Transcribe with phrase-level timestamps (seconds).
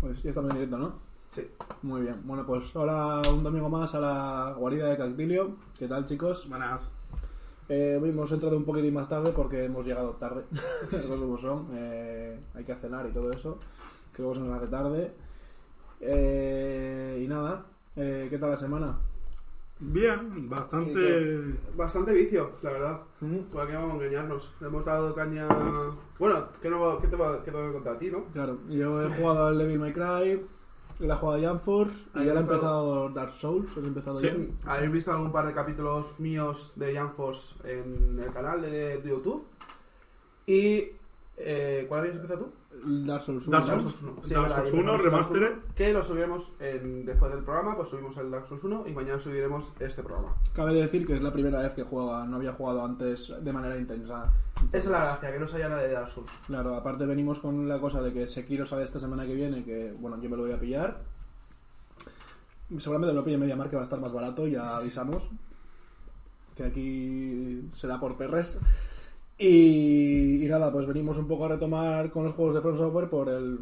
[0.00, 0.94] Pues ya estamos en directo, ¿no?
[1.30, 1.50] Sí.
[1.82, 2.20] Muy bien.
[2.24, 5.56] Bueno, pues ahora un domingo más a la guarida de Casbilio.
[5.76, 6.48] ¿Qué tal, chicos?
[6.48, 6.92] Buenas.
[7.68, 10.44] Eh, hoy hemos entrado un poquitín más tarde porque hemos llegado tarde.
[11.08, 11.70] Como son.
[11.72, 13.58] Eh, hay que cenar y todo eso.
[14.14, 15.12] Que luego se nos hace tarde.
[16.00, 17.66] Eh, y nada.
[17.96, 18.96] Eh, ¿Qué tal la semana?
[19.80, 21.56] Bien, bastante.
[21.76, 23.00] Bastante vicio, la verdad.
[23.52, 24.54] ¿Por qué vamos a engañarnos?
[24.60, 25.48] Le hemos dado caña.
[26.18, 28.24] Bueno, ¿qué, no, qué te, va, qué te voy a contar a ti, no?
[28.32, 30.46] Claro, yo he jugado al Devil May Cry.
[31.00, 32.06] Él ha jugado a Jump Force.
[32.14, 33.76] Y ya le he empezado Dark Souls.
[33.76, 34.54] He empezado Sí.
[34.64, 39.44] ¿Habéis visto algún par de capítulos míos de Force en el canal de, de YouTube?
[40.46, 40.92] Y.
[41.36, 42.52] Eh, ¿Cuál habías empezado tú?
[43.06, 43.80] Dark Souls Dark 1.
[43.80, 43.94] Souls.
[43.96, 44.42] Souls 1.
[44.48, 45.52] Dark Souls 1 Remastered.
[45.74, 49.18] Que lo subiremos en- después del programa, pues subimos el Dark Souls 1 y mañana
[49.20, 50.34] subiremos este programa.
[50.54, 52.24] Cabe decir que es la primera vez que juega.
[52.26, 54.32] No había jugado antes de manera intensa.
[54.72, 56.30] Esa es la gracia, que no se haya nada de Dark Souls.
[56.46, 59.92] Claro, aparte venimos con la cosa de que Sekiro sale esta semana que viene, que
[59.98, 61.00] bueno, yo me lo voy a pillar.
[62.78, 65.22] Seguramente me lo pille en Mediamar que va a estar más barato, ya avisamos.
[66.56, 68.58] Que aquí será por perres.
[69.38, 73.08] Y, y nada, pues venimos un poco a retomar con los juegos de From Software
[73.10, 73.58] por el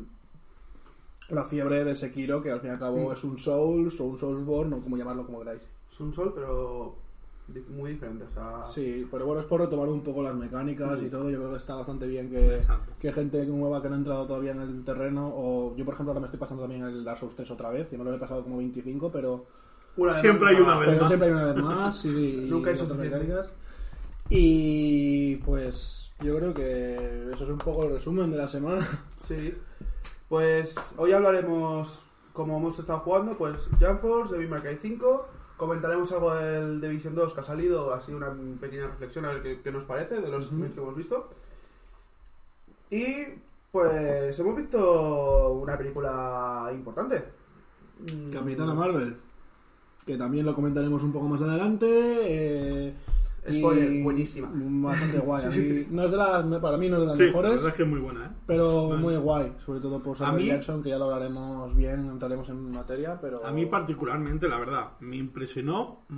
[1.31, 3.13] la fiebre de Sekiro, que al fin y al cabo Mm.
[3.13, 5.63] es un Souls o un Soulsborne, o como llamarlo como queráis.
[5.91, 6.95] Es un sol, pero
[7.69, 8.25] muy diferente.
[8.25, 11.31] O sea, Sí, pero bueno, es por retomar un poco las mecánicas y todo.
[11.31, 12.61] Yo creo que está bastante bien que,
[12.99, 15.29] que gente nueva que no ha entrado todavía en el terreno.
[15.35, 17.91] O yo, por ejemplo, ahora me estoy pasando también el Dark Souls 3 otra vez.
[17.91, 19.45] Yo me lo he pasado como 25, pero,
[19.97, 21.09] una vez Siempre hay una vez más.
[21.09, 22.05] siempre hay una vez más.
[22.05, 22.97] Nunca hay otras suficiente.
[23.19, 23.51] mecánicas.
[24.35, 28.89] Y pues yo creo que eso es un poco el resumen de la semana.
[29.21, 29.55] Sí.
[30.29, 35.29] Pues hoy hablaremos, como hemos estado jugando, pues Jump Force, Devil May Cry 5.
[35.59, 39.61] Comentaremos algo del Division 2 que ha salido, así una pequeña reflexión a ver qué,
[39.61, 41.29] qué nos parece de los streams que hemos visto.
[42.91, 43.27] Y
[43.71, 47.23] pues hemos visto una película importante.
[48.01, 49.15] Mm, Capitana Marvel,
[50.07, 51.87] que también lo comentaremos un poco más adelante.
[52.23, 52.95] eh,
[53.51, 54.49] Spoiler, buenísima.
[54.55, 55.45] Bastante guay.
[55.45, 57.51] A mí- no es de las, para mí no es de las Sí, la mejores.
[57.53, 58.31] verdad es que es muy buena, ¿eh?
[58.47, 59.01] Pero Vale.
[59.03, 63.19] muy guay, sobre todo por Samuel Jackson, que ya lo hablaremos bien, entraremos en materia,
[63.21, 63.45] pero...
[63.45, 66.15] A mí particularmente, la verdad, me impresionó mm,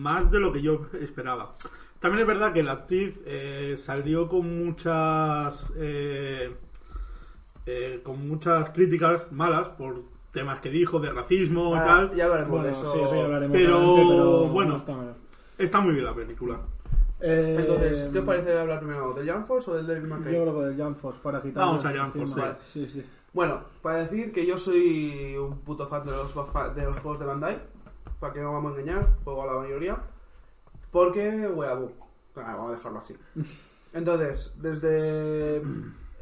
[0.00, 1.54] más de lo que yo esperaba.
[1.98, 6.54] También es verdad que la actriz eh, salió con muchas eh,
[7.66, 12.14] eh, con muchas críticas malas por temas que dijo de racismo y Ah, tal.
[12.14, 12.92] ya hablaremos Bueno, de eso.
[12.92, 14.84] sí, eso ya hablaremos Pero, pero bueno.
[15.64, 16.60] Está muy bien la película.
[17.20, 19.12] Eh, Entonces, ¿qué os parece hablar primero?
[19.12, 20.32] ¿Del Jump Force o del Devil May Cry?
[20.32, 21.66] Yo creo que del Jump Force, para quitar...
[21.66, 22.54] Vamos a Jump Force, vale.
[22.66, 23.04] Sí, sí.
[23.32, 26.34] Bueno, para decir que yo soy un puto fan de los,
[26.74, 27.58] de los juegos de Bandai,
[28.18, 29.98] para que no vamos a engañar, juego a la mayoría,
[30.90, 31.92] porque weabu.
[32.36, 33.16] Ah, vamos a dejarlo así.
[33.92, 35.62] Entonces, desde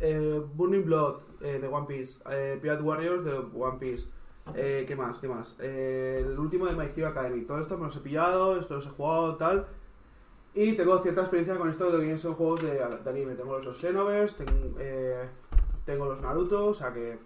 [0.01, 4.09] eh, Burning Blood eh, de One Piece, eh, Pirate Warriors de One Piece,
[4.55, 5.19] eh, ¿qué más?
[5.19, 5.57] ¿Qué más?
[5.61, 8.87] Eh, el último de My Hero Academy, todo esto me los he pillado, esto los
[8.87, 9.67] he jugado, tal.
[10.55, 13.35] Y tengo cierta experiencia con esto de lo que son juegos de, de anime.
[13.35, 15.29] Tengo los Xenoverse, ten- eh,
[15.85, 17.19] tengo los Naruto, o sea que.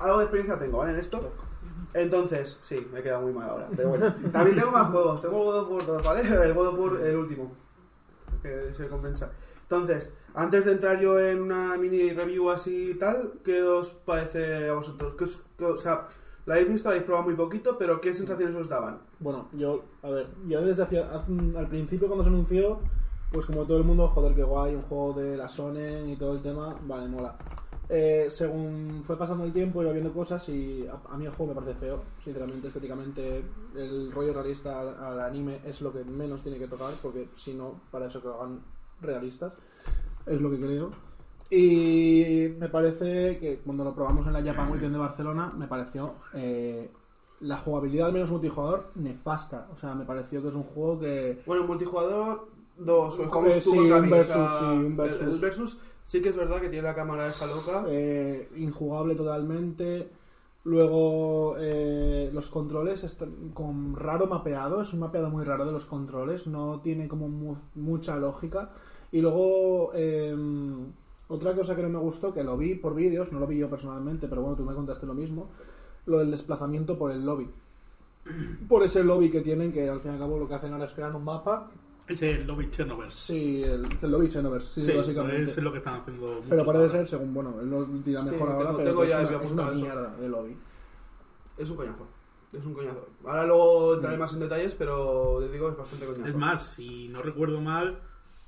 [0.00, 0.92] Algo de experiencia tengo, ¿vale?
[0.92, 1.32] En esto.
[1.94, 3.68] Entonces, sí, me he quedado muy mal ahora.
[3.76, 5.20] Pero bueno, también tengo más juegos.
[5.22, 6.20] Tengo el God of War 2, ¿vale?
[6.48, 7.52] El God of War, el último.
[8.42, 9.30] Que se compensa.
[9.62, 14.68] Entonces, antes de entrar yo en una mini review así y tal, ¿qué os parece
[14.68, 15.14] a vosotros?
[15.14, 16.06] ¿Qué os- qué o sea,
[16.46, 19.00] la habéis visto, la habéis probado muy poquito, pero ¿qué sensaciones os daban?
[19.20, 22.78] Bueno, yo, a ver, yo desde hacia, al principio cuando se anunció,
[23.30, 26.34] pues como todo el mundo, joder, qué guay, un juego de la Sony y todo
[26.34, 27.36] el tema, vale, mola.
[27.88, 31.52] Eh, según fue pasando el tiempo, iba viendo cosas y a, a mí el juego
[31.54, 33.44] me parece feo, sinceramente, estéticamente,
[33.76, 37.54] el rollo realista al, al anime es lo que menos tiene que tocar, porque si
[37.54, 38.60] no, para eso que lo hagan
[39.00, 39.52] realistas,
[40.26, 40.90] es lo que creo.
[41.50, 46.14] Y me parece que cuando lo probamos en la Japan Weekend de Barcelona, me pareció
[46.34, 46.90] eh,
[47.40, 49.68] la jugabilidad, al menos multijugador, nefasta.
[49.72, 51.42] O sea, me pareció que es un juego que.
[51.46, 52.48] Bueno, multijugador,
[52.78, 55.26] dos, Eh, jugamos tú sí, un versus, o sea, sí, un el- versus.
[55.34, 57.84] El, versus sí que es verdad que tiene la cámara esa loca.
[57.88, 60.08] eh, injugable totalmente.
[60.64, 64.80] Luego, eh, los controles están con raro mapeado.
[64.80, 66.46] Es un mapeado muy raro de los controles.
[66.46, 68.70] No tiene como mu- mucha lógica.
[69.12, 70.34] Y luego, eh,
[71.28, 73.70] Otra cosa que no me gustó, que lo vi por vídeos, no lo vi yo
[73.70, 75.48] personalmente, pero bueno, tú me contaste lo mismo,
[76.04, 77.48] lo del desplazamiento por el lobby.
[78.68, 80.84] Por ese lobby que tienen, que al fin y al cabo lo que hacen ahora
[80.84, 81.70] es crear un mapa.
[82.06, 83.10] Ese es el lobby Chernobyl.
[83.10, 85.50] Sí, el, el lobby Xenoverse, sí, Sí, básicamente.
[85.50, 86.40] es lo que están haciendo.
[86.48, 86.98] Pero parece ahora.
[86.98, 89.42] ser, según, bueno, él lo dirá Sí, mejor ahora, tengo- pero tengo ya es, una,
[89.44, 90.56] es una mierda de lobby.
[91.58, 92.06] Es un coñazo.
[92.52, 93.06] Es un coñazo.
[93.24, 96.26] Ahora luego entraré más en detalles, pero te digo, es bastante coñazo.
[96.28, 97.98] Es más, si no recuerdo mal,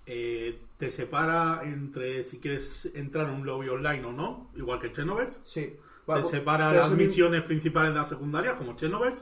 [0.06, 4.92] eh, te separa entre si quieres entrar en un lobby online o no, igual que
[4.92, 5.28] Chernobyl.
[5.44, 5.76] Sí.
[6.06, 9.14] Te separa las es misiones principales de la secundaria, como Chernobyl.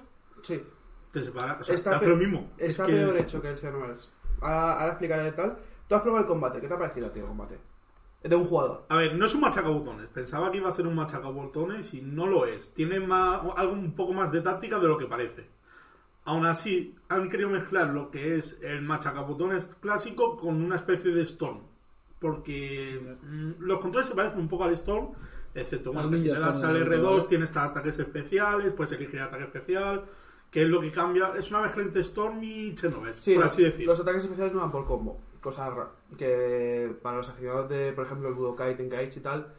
[0.43, 0.61] Sí.
[1.12, 2.50] Te separa, o sea, Está te hace lo mismo.
[2.58, 3.58] Es Está que- peor hecho que el
[4.40, 5.56] ahora explicaré tal.
[5.88, 6.61] Tú has probado el combate.
[6.61, 7.58] ¿Qué te ha parecido a ti el combate?
[8.23, 8.87] De un jugador.
[8.88, 10.08] A ver, no es un machacabotones.
[10.08, 12.73] Pensaba que iba a ser un machacabotones y no lo es.
[12.73, 15.46] Tiene más, algo un poco más de táctica de lo que parece.
[16.25, 21.23] Aún así, han querido mezclar lo que es el machacabotones clásico con una especie de
[21.23, 21.61] Storm.
[22.21, 25.09] Porque mm, los controles se parecen un poco al Storm,
[25.55, 26.87] excepto que si le das al ¿no?
[26.87, 30.05] R2 tienes ataques especiales, puedes elegir ataque especial,
[30.51, 31.33] que es lo que cambia.
[31.37, 33.93] Es una mezcla entre Storm y Chernobyl, Sí, por los, así decirlo.
[33.93, 35.21] los ataques especiales no van por combo.
[35.41, 35.75] Cosa
[36.17, 39.53] que para los aficionados de, por ejemplo, el Budokai Tenkaichi y tal,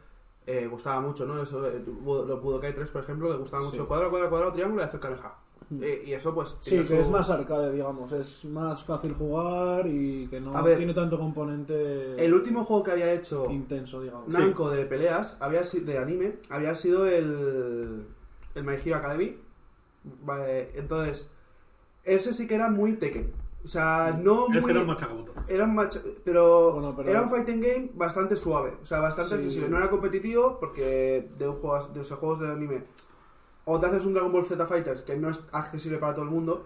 [0.46, 1.42] eh, gustaba mucho, ¿no?
[1.42, 3.86] Eso, eh, los Budokai 3, por ejemplo, le gustaba mucho Sí.
[3.86, 5.34] cuadrado, cuadrado, cuadrado, triángulo y hacer Kameha.
[5.80, 6.56] Eh, y eso, pues.
[6.60, 10.62] Sí, que su- es más arcade, digamos, es más fácil jugar y que no A
[10.62, 14.28] ver, tiene tanto componente El último juego que había hecho intenso, digamos.
[14.28, 18.06] Namco de peleas, había de anime, había sido el.
[18.54, 19.36] El My Hero Academy.
[20.22, 21.30] Vale, entonces,
[22.04, 23.32] ese sí que era muy Tekken.
[23.64, 24.58] O sea, no muy.
[24.58, 25.50] Ese era un machacabotones.
[25.50, 29.30] Era un macha- pero, Bueno, pero- era un fighting game bastante suave, o sea, bastante
[29.30, 29.42] Sí.
[29.42, 29.70] accesible.
[29.70, 32.84] No era competitivo porque de, un juego, de esos juegos de anime
[33.66, 36.30] o te haces un Dragon Ball Z Fighters que no es accesible para todo el
[36.30, 36.64] mundo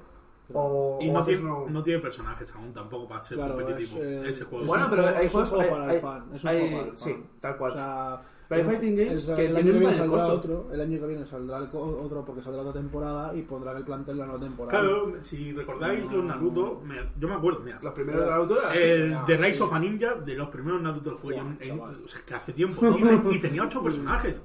[0.55, 3.99] o, Y o no tiene, uno- no tiene personajes aún tampoco para ser Claro, competitivo.
[3.99, 4.65] es, eh, ese juego.
[4.67, 6.99] Bueno, pero juego- hay juegos juego para el fan, es un hay- juego para el
[6.99, 7.09] fan.
[7.09, 7.73] sí, tal cual.
[7.73, 10.35] O sea, Pero hay fighting games el, que el año que viene saldrá corto.
[10.37, 14.15] otro, el año que viene saldrá otro porque saldrá otra temporada y pondrán el plantel
[14.17, 14.81] de la nueva temporada.
[14.81, 17.79] Claro, si recordáis los Naruto, me- yo me acuerdo, mira.
[17.83, 18.57] los primeros de Naruto.
[18.73, 19.63] El The Rise sí.
[19.63, 22.35] of a Ninja, de los primeros Naruto que fue Buah, en- en- o sea, que
[22.35, 22.81] hace tiempo.
[23.31, 24.41] Y, y tenía ocho personajes.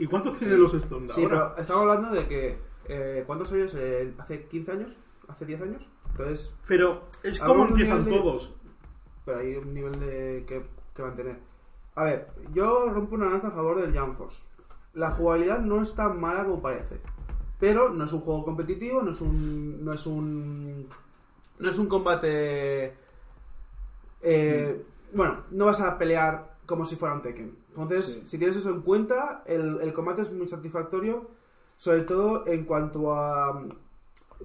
[0.00, 1.50] ¿Y cuántos tiene los Stone de Sí, ahora?
[1.54, 2.58] pero estamos hablando de que
[2.88, 3.74] eh, ¿cuántos años?
[3.76, 4.96] Eh, ¿Hace 15 años?
[5.28, 5.82] ¿Hace 10 años?
[6.10, 8.54] Entonces, Pero es como Hablamos de un empiezan nivel de- todos.
[9.24, 10.64] pero hay un nivel de que,
[10.94, 11.36] que mantener.
[11.94, 14.42] A ver, yo rompo una lanza a favor del Jump Force.
[14.94, 16.98] La jugabilidad no es tan mala como parece.
[17.60, 19.84] Pero no es un juego competitivo, no es un.
[19.84, 20.88] no es un.
[21.58, 22.94] no es un combate.
[24.22, 24.82] eh,
[25.12, 27.54] Bueno, no vas a pelear como si fuera un Tekken.
[27.82, 28.24] Entonces, Sí.
[28.28, 31.28] si tienes eso en cuenta, el, el combate es muy satisfactorio.
[31.76, 33.64] Sobre todo en cuanto a.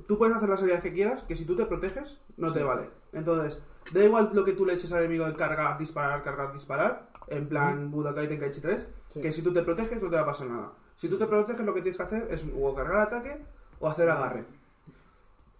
[0.08, 2.90] Tú puedes hacer las habilidades que quieras, que si tú te proteges, no te vale.
[3.14, 3.62] Entonces,
[3.94, 7.48] da igual lo que tú le eches al enemigo de cargar, disparar, cargar, disparar, en
[7.48, 9.22] plan Budokai Tenkaichi 3, Sí.
[9.22, 10.72] que si tú te proteges no te va a pasar nada.
[10.98, 13.42] Si tú te proteges lo que tienes que hacer es o cargar ataque
[13.80, 14.46] o hacer agarre.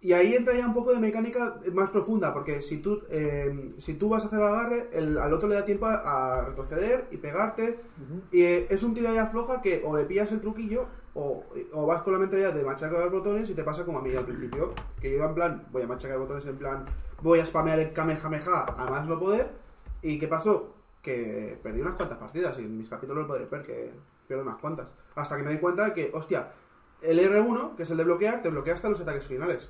[0.06, 3.94] Y ahí entra ya un poco de mecánica más profunda, porque si tú, eh, si
[3.94, 7.16] tú vas a hacer agarre, el, al otro le da tiempo a, a retroceder y
[7.16, 7.80] pegarte.
[8.30, 11.42] Y eh, es un tira y afloja que o le pillas el truquillo o,
[11.72, 14.14] o vas con la mentalidad de machacar los botones y te pasa como a mí
[14.14, 16.84] al principio, que yo iba en plan, voy a machacar botones en plan,
[17.20, 19.50] voy a spamear el Kamehameha a más no poder.
[20.02, 20.72] ¿Y qué pasó?
[21.02, 23.90] Que perdí unas cuantas partidas y en mis capítulos lo podréis ver que
[24.28, 24.92] pierdo unas cuantas.
[25.16, 26.52] Hasta que me di cuenta que, hostia,
[27.02, 29.68] el R1, que es el de bloquear, te bloquea hasta los ataques finales.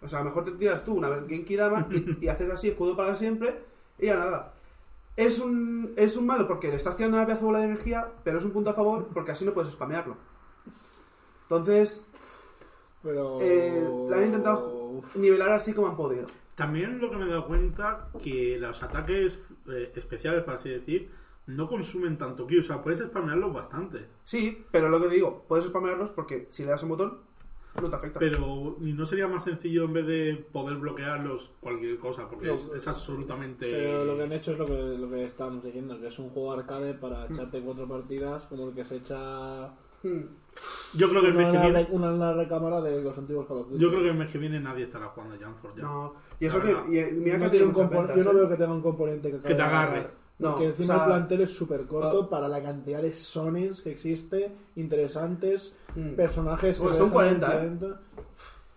[0.00, 2.68] O sea, a lo mejor te tiras tú una Genki Dama y, y haces así,
[2.68, 3.62] escudo para siempre,
[3.98, 4.54] y ya nada.
[5.16, 8.38] Es un, es un malo porque le estás tirando una de bola de energía, pero
[8.38, 10.16] es un punto a favor porque así no puedes spamearlo.
[11.42, 12.04] Entonces,
[13.02, 13.38] Pero.
[13.40, 16.26] eh, la han intentado nivelar así como han podido.
[16.54, 21.10] También lo que me he dado cuenta que los ataques eh, especiales, por así decir,
[21.46, 22.58] no consumen tanto ki.
[22.58, 24.06] O sea, puedes spamearlos bastante.
[24.24, 27.18] Sí, pero lo que digo, puedes spamearlos porque si le das un botón,
[27.82, 28.18] no te afecta.
[28.20, 32.28] Pero ¿y no sería más sencillo en vez de poder bloquearlos cualquier cosa?
[32.28, 33.70] Porque No, es, es absolutamente...
[33.70, 36.30] Pero lo que han hecho es lo que, lo que estábamos diciendo, que es un
[36.30, 40.20] juego arcade para echarte cuatro partidas, como el que se echa Hmm.
[40.94, 41.88] Yo creo que el una, mes que viene...
[41.90, 43.82] una en la recámara de los antiguos Call of Duty.
[43.82, 45.82] Yo creo que el mes que viene nadie estará jugando a Jump Force ya.
[45.82, 46.70] No, y eso que.
[46.70, 48.34] y- y mira que No ha tiene un muchas compon- ventas, yo no ¿eh?
[48.34, 50.06] veo que tenga un componente que, Que te agarre.
[50.38, 52.30] No, Porque encima o sea- el plantel es súper corto Ah.
[52.30, 56.10] para la cantidad de Sonys que existe, interesantes, Mm.
[56.14, 57.94] personajes Pues son dejan 40, ¿eh?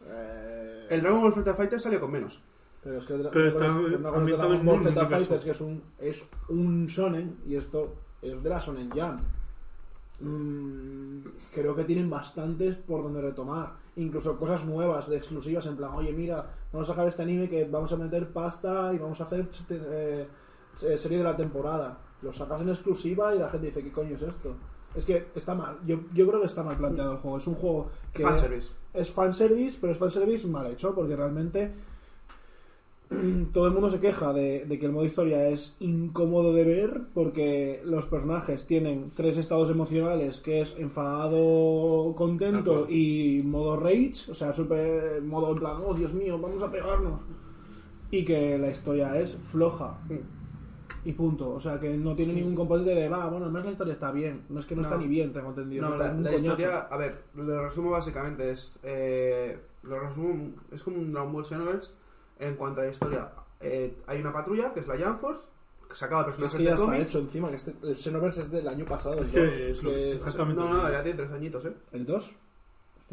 [0.08, 2.42] Eh, El Dragon Ball Z Fighter salió con menos.
[2.84, 5.10] Pero es que el Pero el está Dragon Ball Dragon Z universo.
[5.10, 9.20] Fighters, que es un, es un Sonen, y esto es de la Sonen Jam.
[10.20, 11.20] Mm,
[11.54, 13.74] creo que tienen bastantes por donde retomar.
[13.96, 17.66] Incluso cosas nuevas, de exclusivas, en plan, oye, mira, vamos a sacar este anime que
[17.66, 20.28] vamos a meter pasta y vamos a hacer eh,
[20.78, 21.98] serie de la temporada.
[22.22, 24.56] lo sacas en exclusiva y la gente dice, ¿qué coño es esto?
[24.96, 27.38] Es que está mal, yo, yo creo que está mal planteado el juego.
[27.38, 28.72] Es un juego que Fanservice.
[28.94, 31.72] es fanservice, pero es fanservice mal hecho, porque realmente
[33.54, 37.02] todo el mundo se queja de, de que el modo historia es incómodo de ver,
[37.14, 44.34] porque los personajes tienen tres estados emocionales, que es enfadado, contento y modo rage, o
[44.34, 47.22] sea, super modo en plan, oh Dios mío, vamos a pegarnos.
[48.12, 49.98] Y que la historia es floja.
[51.04, 51.50] Y punto.
[51.54, 54.12] O sea, que no tiene ningún componente de, va, bueno, al menos la historia está
[54.12, 54.44] bien.
[54.50, 54.88] No es que no, No.
[54.88, 55.88] está ni bien, tengo entendido.
[55.88, 60.84] No, está la, la historia, a ver, lo resumo básicamente, es eh, lo resumo, es
[60.84, 61.92] como un Dragon Ball Xenoverse
[62.40, 63.30] en cuanto a la historia.
[63.60, 65.46] Eh, hay una patrulla, que es la Jump Force,
[65.90, 68.42] que sacaba Que es personajes que ya de está hecho encima, que este, el Xenoverse
[68.42, 69.22] es del año pasado.
[69.22, 70.62] Es el que dos, es lo- que exactamente.
[70.62, 71.74] No, no, ya tiene tres añitos, ¿eh?
[71.92, 72.36] ¿El 2?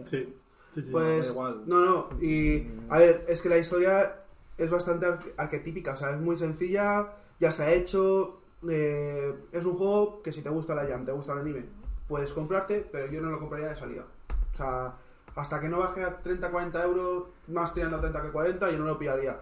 [0.05, 0.35] Sí,
[0.73, 0.91] sí, sí.
[0.93, 1.63] Pues, da igual.
[1.67, 4.15] no, no, y a ver, es que la historia
[4.57, 7.09] es bastante arque- arquetípica, o sea, es muy sencilla,
[7.41, 11.13] ya se ha hecho, eh, es un juego que si te gusta la Jam, te
[11.13, 11.65] gusta el anime,
[12.09, 14.05] puedes comprarte, pero yo no lo compraría de salida.
[14.53, 14.95] O sea,
[15.37, 18.87] hasta que no baje a 30-40 euros, más tirando a 30 que 40, yo no
[18.87, 19.39] lo pillaría.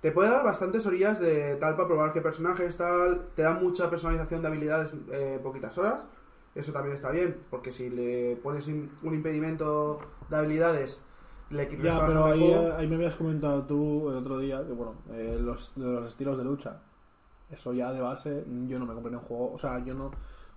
[0.00, 3.88] Te puede dar bastantes orillas de tal para probar qué personajes, tal, te da mucha
[3.88, 6.04] personalización de habilidades eh, poquitas horas,
[6.54, 11.04] eso también está bien, porque si le pones un impedimento de habilidades,
[11.50, 12.74] le quitas Ya, pero ahí, juego.
[12.76, 16.44] ahí me habías comentado tú el otro día que, bueno, eh, los, los estilos de
[16.44, 16.80] lucha.
[17.50, 19.52] Eso ya de base, yo no me compré en un juego.
[19.54, 20.10] O sea, yo no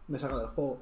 [0.07, 0.79] me saca del juego.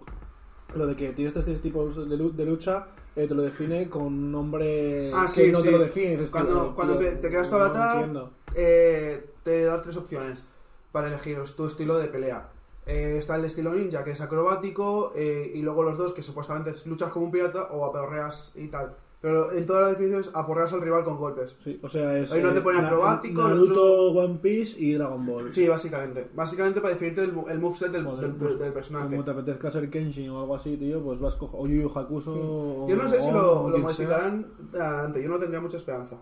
[0.75, 4.03] Lo de que tienes estos tipos de, lu- de lucha, eh, te lo define con
[4.03, 5.65] un nombre Ah, que sí, no sí.
[5.65, 6.25] te lo define.
[6.27, 10.45] Cuando, tío, cuando tío, te te creas tu no eh, te da tres opciones
[10.91, 12.49] para elegir tu estilo de pelea.
[12.85, 16.69] Eh, está el estilo ninja, que es acrobático, eh, y luego los dos, que supuestamente
[16.71, 18.95] es luchas como un pirata o aporreas y tal.
[19.19, 21.55] Pero en todas las definiciones aporreas al rival con golpes.
[21.63, 22.31] Sí, o sea, es.
[22.31, 25.51] Ahí no te eh, pone Na- acrobático, Naruto, One Piece y Dragon Ball.
[25.51, 26.27] Sí, básicamente.
[26.35, 29.09] Básicamente para definirte el, el moveset del, Joder, del- pues, del personaje.
[29.09, 31.91] Como te apetezca ser Kenshin o algo así, tío, pues vas cojo o Yu Yu
[31.97, 32.31] Hakusho.
[32.31, 34.45] o- Yo no sé si lo, o lo modificarán
[34.79, 36.17] antes, yo no tendría mucha esperanza.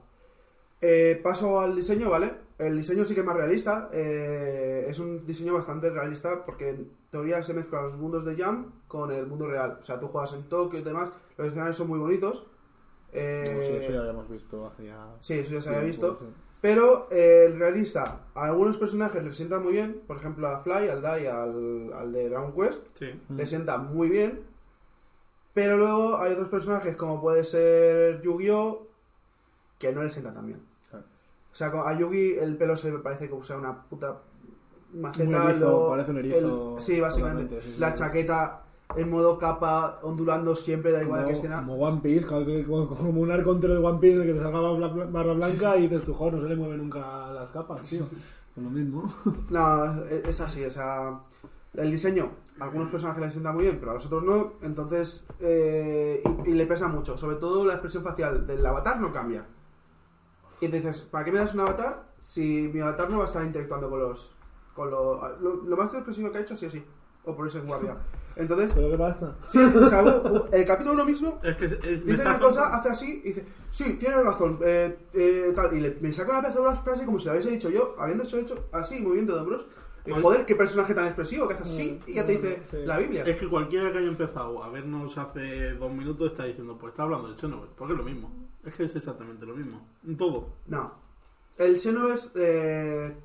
[0.82, 2.32] Eh, paso al diseño, ¿vale?
[2.58, 3.90] El diseño sí que es más realista.
[3.92, 8.72] eh, es un diseño bastante realista porque en teoría se mezclan los mundos de Jam
[8.88, 9.80] con el mundo real.
[9.82, 12.46] O sea, tú juegas en Tokio y demás, los escenarios son muy bonitos.
[13.14, 13.56] Eh, sea.
[13.56, 14.72] No, sí, eso ya lo habíamos visto
[15.20, 16.18] sí, eso ya se había visto.
[16.20, 16.26] sí.
[16.62, 20.02] Pero eh, el realista, a algunos personajes les sienta muy bien.
[20.08, 22.82] Por ejemplo, a Fly, al Dai, al, al de Dragon Quest.
[22.96, 23.22] Sí.
[23.30, 24.42] le sienta muy bien.
[25.54, 28.88] Pero luego hay otros personajes, como puede ser Yu-Gi-Oh!,
[29.78, 30.60] que no le sienta tan bien.
[30.90, 31.06] Claro.
[31.52, 34.18] O sea, a Yugi el pelo se me parece que usa una puta
[34.94, 35.44] maceta.
[35.44, 37.44] Un erizo, parece un erizo el- sí, básicamente.
[37.44, 38.65] totalmente, sí, sí, la chaqueta
[38.96, 41.62] en modo capa, ondulando siempre, da igual como, que esté nada.
[41.66, 44.40] como One Piece, como, como- un arco entero de One Piece en el que te
[44.40, 47.82] salga bla- barra blanca y dices, tu joder, no se le mueve nunca las capas,
[47.90, 48.06] tío.
[48.10, 49.14] Pues lo mismo.
[49.50, 51.20] No, es es así, o sea,
[51.74, 55.26] el diseño, a algunos personajes les sienta muy bien, pero a los otros no, entonces,
[55.42, 59.46] eh, y, y le pesa mucho, sobre todo la expresión facial del avatar no cambia.
[60.62, 63.28] Y te dices, ¿para qué me das un avatar si mi avatar no va a
[63.28, 64.34] estar interactuando con los...
[64.74, 66.84] Con lo, lo, lo más expresivo que ha hecho, sí o sí,
[67.26, 67.96] o por ese en guardia.
[68.36, 69.36] Entonces, ¿Pero qué pasa?
[69.48, 70.04] sí, o sea,
[70.52, 73.28] el capítulo uno mismo Es que es, es- me Dice una cosa, hace así y
[73.30, 76.78] dice, sí, tienes razón, eh, eh, tal, y le, me saca una pedazo de una
[76.78, 79.66] frase como si la hubiese dicho yo, habiendo hecho, hecho así, moviendo de hombros.
[80.08, 82.78] Y, joder, qué personaje tan expresivo, que hace así y ya te dice Sí.
[82.86, 83.24] la Biblia.
[83.24, 87.04] Es que cualquiera que haya empezado a vernos hace dos minutos está diciendo, pues está
[87.04, 88.32] hablando de Chernobyl, porque es lo mismo.
[88.64, 89.82] Es que es exactamente lo mismo.
[90.06, 90.50] En todo.
[90.68, 90.94] No.
[91.58, 93.16] El Xenoverse, eh,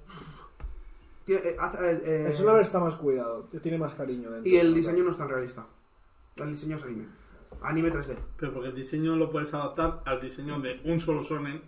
[1.39, 4.51] tiene- eh, eh, eh, El Solar está más cuidado, tiene más cariño dentro.
[4.51, 5.67] y el diseño no es tan realista.
[6.37, 7.07] El diseño es anime.
[7.63, 8.17] Anime 3D.
[8.39, 11.61] Pero porque el diseño lo puedes adaptar al diseño de un solo shonen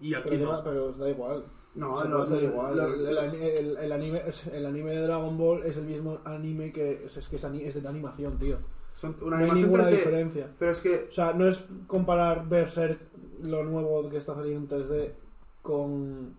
[0.00, 0.64] y aquí Pero, no.
[0.64, 1.44] pero da igual.
[1.74, 2.78] No, hacer lo- igual.
[2.78, 6.18] el, el ani- el- el anime, es- el anime de Dragon Ball es el mismo
[6.24, 8.58] anime que es, es que es, ani- es de animación, tío.
[8.94, 9.90] son No hay ninguna 3D.
[9.90, 10.50] diferencia.
[10.58, 12.98] Pero es que O sea, no es comparar Berserk,
[13.42, 15.12] lo nuevo que está saliendo en 3D,
[15.60, 16.34] con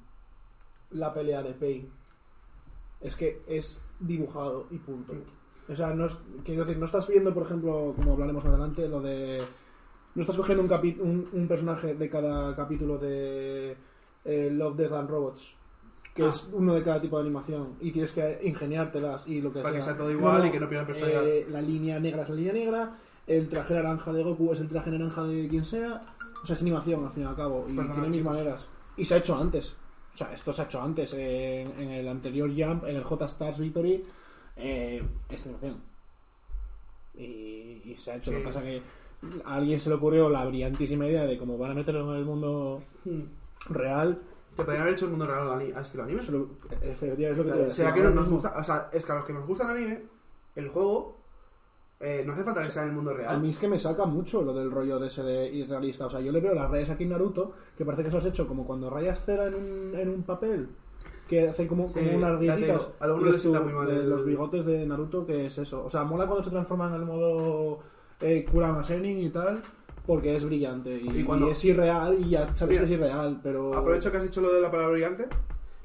[0.92, 1.92] la pelea de Pain.
[3.02, 5.14] Es que es dibujado y punto.
[5.70, 8.88] O sea, no es, quiero decir, no estás viendo, por ejemplo, como hablaremos más adelante,
[8.88, 9.42] lo de.
[10.16, 13.76] No estás cogiendo un, capi- un, un personaje de cada capítulo de
[14.26, 15.54] eh, Love, Death and Robots,
[16.16, 16.30] que Ah.
[16.30, 19.76] es uno de cada tipo de animación, y tienes que ingeniártelas y lo que Para
[19.76, 19.96] que sea.
[19.96, 21.28] todo igual y que no pierda personalidad.
[21.28, 24.70] eh, la línea negra es la línea negra, el traje naranja de Goku es el
[24.70, 26.02] traje naranja de quien sea.
[26.42, 28.32] O sea, es animación al fin y al cabo, y Perdona, tiene mil chicos.
[28.34, 28.66] maneras.
[28.96, 29.76] Y se ha hecho antes.
[30.18, 31.14] O sea, esto se ha hecho antes.
[31.14, 34.04] En, en el anterior Jump, en el J-Stars Victory,
[34.56, 35.80] eh, es animación.
[37.16, 38.32] Y, y se ha hecho.
[38.32, 38.82] Lo que pasa que
[39.46, 42.26] a alguien se le ocurrió la brillantísima idea de cómo van a meterlo en el
[42.26, 43.22] mundo hmm,
[43.74, 44.20] real
[44.56, 46.22] que podrían haber hecho el mundo real al estilo anime.
[46.22, 46.50] Eso lo-
[46.82, 48.38] efectivamente, es lo que te decía, ¿Será que ahora no nos mismo.
[48.38, 48.60] gusta?
[48.60, 50.02] O sea, es que a los que nos gusta el anime,
[50.56, 51.17] el juego,
[52.00, 53.46] eh, no hace falta que sea en el mundo A mí real.
[53.50, 56.06] es que me saca mucho lo del rollo de ese de irrealista.
[56.06, 58.26] O sea, yo le veo las rayas aquí en Naruto que parece que se has
[58.26, 60.70] hecho como cuando rayas cera en un, en un papel.
[61.28, 65.48] Que hacen como, Sí, como unas a algunos mal el- Los bigotes de Naruto, que
[65.48, 65.84] es eso.
[65.84, 67.80] O sea, mola cuando se transforman en el modo
[68.22, 69.62] eh, Kurama Sennin y tal,
[70.06, 70.98] porque es brillante.
[70.98, 73.74] Y, Y cuando- y es irreal, y ya sabes Mira, que es irreal, pero.
[73.74, 75.28] Aprovecho que has dicho lo de la palabra brillante.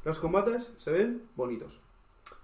[0.05, 1.81] Los combates se ven bonitos.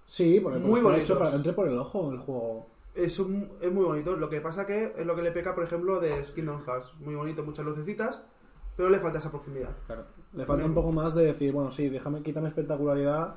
[0.07, 1.17] Sí, porque Muy está hecho bonitos.
[1.17, 2.67] para que entre por el ojo el juego.
[2.95, 4.15] Es, un- es muy bonito.
[4.15, 6.93] Lo que pasa que es lo que le peca, por ejemplo, de Kingdom Hearts.
[6.99, 8.21] Muy bonito, muchas lucecitas,
[8.75, 9.69] pero le falta esa profundidad.
[9.85, 10.05] Claro.
[10.33, 10.69] Le falta Sí.
[10.69, 13.35] un poco más de decir, bueno, sí, déjame, quítame espectacularidad,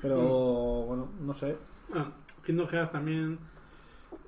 [0.00, 0.86] pero Mm.
[0.88, 1.56] bueno, no sé.
[1.94, 2.10] Ah,
[2.44, 3.38] Kingdom Hearts también.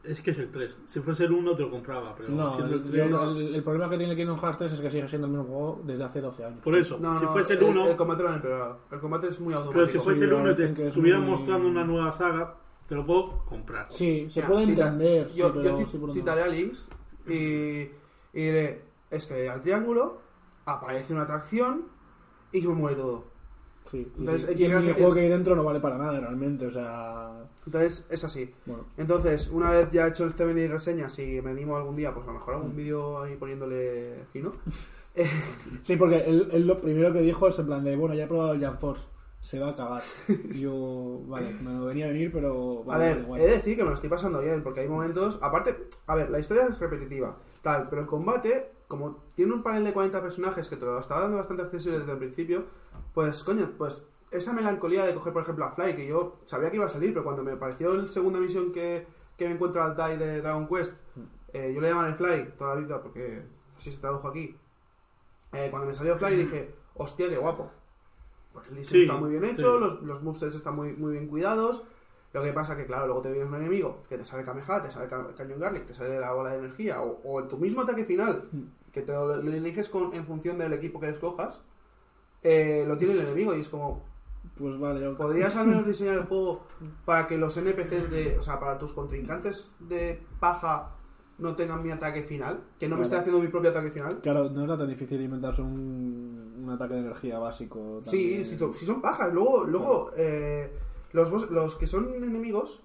[0.05, 0.77] Es que es el 3.
[0.87, 3.11] Si fuese el 1 te lo compraba, pero No, siendo el, el 3.
[3.11, 5.47] yo- el- el problema que tiene Kingdom Hearts 3 es que sigue siendo el mismo
[5.47, 6.61] juego desde hace 12 años.
[6.63, 7.89] Por eso, No, si no, fuese el 1.
[7.89, 8.79] El, combate lo han empeorado.
[8.93, 9.99] El combate es muy pero automático.
[9.99, 12.55] si fuese el Sí, 1 y te estuvieran muy- mostrando una nueva saga,
[12.89, 13.87] te lo puedo comprar.
[13.91, 15.29] Sí, se puede cita- entender.
[15.35, 16.89] Yo, sí, yo sí, citaré a Links
[17.27, 17.91] y, y
[18.33, 20.21] diré: es que al triángulo
[20.65, 21.85] aparece una atracción
[22.53, 23.25] y se me muere todo.
[23.91, 26.67] Sí, y- Entonces, y el llega- minijuego que hay dentro no vale para nada realmente,
[26.67, 27.43] o sea...
[27.65, 28.53] Entonces es así.
[28.67, 32.25] Bueno, Entonces, una vez ya hecho este mini reseña, si me animo algún día, pues
[32.29, 34.53] a lo mejor hago un vídeo ahí poniéndole fino.
[35.85, 38.27] Sí, porque él, él lo primero que dijo es en plan de, bueno, ya he
[38.29, 39.05] probado el Jump Force,
[39.41, 40.03] se va a acabar.
[40.29, 42.85] Y yo, vale, me lo venía a venir, pero...
[42.91, 45.39] a ver, vale, he de decir que me lo estoy pasando bien, porque hay momentos.
[45.43, 49.85] Aparte, a ver, la historia es repetitiva, tal, pero el combate, como tiene un panel
[49.85, 52.67] de 40 personajes que te lo estaba dando bastante accesible desde el principio,
[53.15, 56.77] pues, coño, pues esa melancolía de coger, por ejemplo, a Fly, que yo sabía que
[56.77, 59.97] iba a salir, pero cuando me apareció la segunda misión que, que me encuentro al
[59.97, 60.93] Tai de Dragon Quest,
[61.53, 63.43] eh, yo le llamaré Fly toda la vida, porque
[63.79, 64.57] así se tradujo aquí.
[65.53, 67.71] Eh, cuando me salió Fly dije, hostia, qué guapo.
[68.59, 69.81] Porque el diseño Sí, está muy bien hecho, sí.
[69.85, 71.85] los, los movesets están muy, muy bien cuidados.
[72.33, 74.91] Lo que pasa que, claro, luego te vienes un enemigo que te sale Kameha, te
[74.91, 77.81] sale Ca- Cañón Garlic, te sale la bola de energía, o, o en tu mismo
[77.83, 78.51] ataque final,
[78.93, 81.61] que te lo, lo eliges con, en función del equipo que escojas,
[82.43, 84.05] eh, lo tiene el enemigo y es como,
[84.59, 85.17] Pues vale, yo...
[85.17, 86.65] ¿podrías al menos diseñar el juego
[87.07, 90.91] para que los NPCs de, o sea, para tus contrincantes de paja
[91.39, 92.61] no tengan mi ataque final?
[92.79, 94.21] Que no me esté haciendo mi propio ataque final.
[94.21, 98.01] Claro, no era tan difícil inventarse un, un ataque de energía básico.
[98.03, 98.45] Sí, también.
[98.45, 99.33] si, si son pajas.
[99.33, 100.71] Luego, luego eh,
[101.13, 102.83] los, los que son enemigos,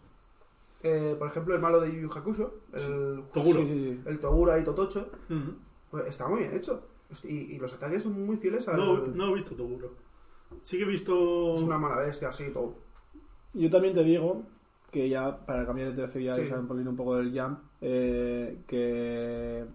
[0.81, 3.59] eh, por ejemplo, el malo de Yu Yu Hakusho, el, Toguro.
[3.59, 4.01] Sí, sí, sí.
[4.05, 5.09] el Togura y Totocho,
[5.91, 6.81] pues está muy bien hecho.
[7.23, 8.77] Y, y los ataques son muy fieles al...
[8.77, 9.91] No, no he visto Toguro.
[10.61, 11.55] Sí que he visto.
[11.55, 12.75] Es una mala bestia, así todo.
[13.53, 14.43] Yo también te digo
[14.91, 16.41] que ya, para cambiar de tercio ya Sí.
[16.41, 19.65] y poner un poco del jump, eh, que,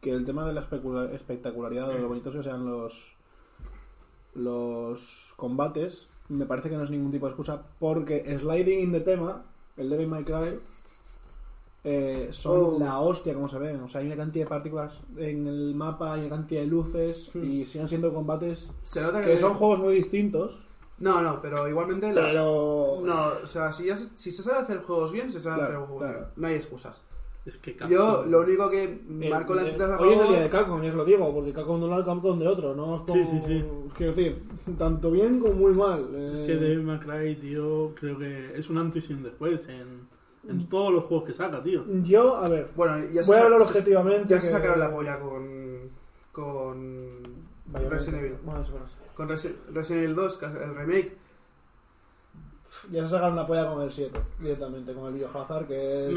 [0.00, 0.66] que el tema de la
[1.12, 3.16] espectacularidad o de lo bonitos que sean los,
[4.34, 9.00] los combates, me parece que no es ningún tipo de excusa, porque sliding in the
[9.00, 9.42] tema,
[9.76, 10.58] el Devil May Cry,
[11.82, 12.78] eh, son Oh.
[12.78, 13.80] la hostia como se ven.
[13.80, 17.30] O sea, hay una cantidad de partículas en el mapa, hay una cantidad de luces
[17.34, 17.42] Hmm.
[17.44, 20.58] y siguen siendo combates Se nota que son juegos muy distintos,
[20.98, 22.12] No, no, pero igualmente...
[22.12, 22.32] la-.
[22.34, 22.92] No,
[23.42, 25.86] o sea, si, ya se- si se sabe hacer juegos bien, se sabe Claro, hacer
[25.86, 26.18] juegos claro.
[26.18, 26.30] bien.
[26.36, 27.02] No hay excusas.
[27.46, 30.28] Es que Capcom- Yo lo único que Eh, marco la eh, cita Hoy es el
[30.28, 32.74] día de Capcom, ya os lo digo, porque Capcom de un lado, Capcom de otro.
[32.74, 33.64] No os Sí, sí, sí.
[33.96, 34.42] Quiero decir,
[34.78, 36.06] tanto bien como muy mal.
[36.14, 39.68] eh, Es que Devil May Cry, tío, creo que es un antes y un después
[39.68, 40.06] en,
[40.48, 41.84] en todos los juegos que saca, tío.
[42.02, 44.26] Yo, a ver, Bueno, ya se voy a hablar se- objetivamente.
[44.28, 45.90] Ya se que- sacaron la polla con...
[46.32, 47.40] Con...
[47.88, 48.34] Resident Evil.
[48.44, 49.14] Bueno, eso es.
[49.14, 51.16] Con Resi- Resident Evil 2, que es el remake.
[52.90, 56.12] Ya se sacaron la polla con el 7, directamente, con el Biohazard, que es.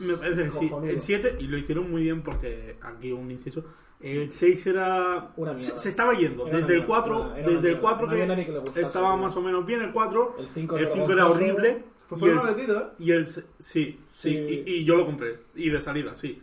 [0.00, 0.70] Me, me parece que sí.
[0.84, 3.64] El 7, y lo hicieron muy bien porque aquí un inciso.
[4.00, 5.32] El 6 era.
[5.36, 5.72] Una mierda.
[5.74, 6.46] Se, se estaba yendo.
[6.46, 7.80] Era desde el 4, mierda, era una desde el mierda.
[7.80, 9.82] 4 No había que que gustase, estaba más o menos bien.
[9.82, 11.84] El 4, El 5 el es 5 era horrible.
[12.08, 12.84] Pues y fue el, mal vendido, ¿eh?
[12.98, 14.30] y el sí, sí, Sí.
[14.66, 15.38] Y, y yo lo compré.
[15.54, 16.42] Y de salida, sí.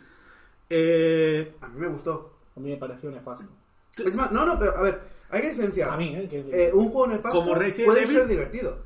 [0.70, 2.38] Eh, A mí me gustó.
[2.56, 3.44] A mí me pareció nefasto.
[4.04, 5.90] Es más, no, no, pero a ver, hay que diferenciar.
[5.90, 6.22] A mí, ¿eh?
[6.22, 6.54] Decir.
[6.54, 8.16] Eh, un juego nefasto Como Resident puede Evil.
[8.16, 8.78] ser divertido.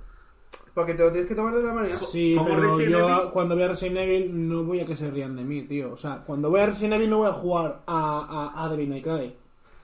[0.75, 1.97] Porque te lo tienes que tomar de otra manera.
[1.97, 3.31] Sí, como pero Resident yo Evil.
[3.33, 5.93] cuando voy a Resident Evil no voy a que se rían de mí, tío.
[5.93, 8.89] O sea, cuando voy a Resident Evil no voy a jugar a, a, a Devil
[8.89, 9.37] May Cry.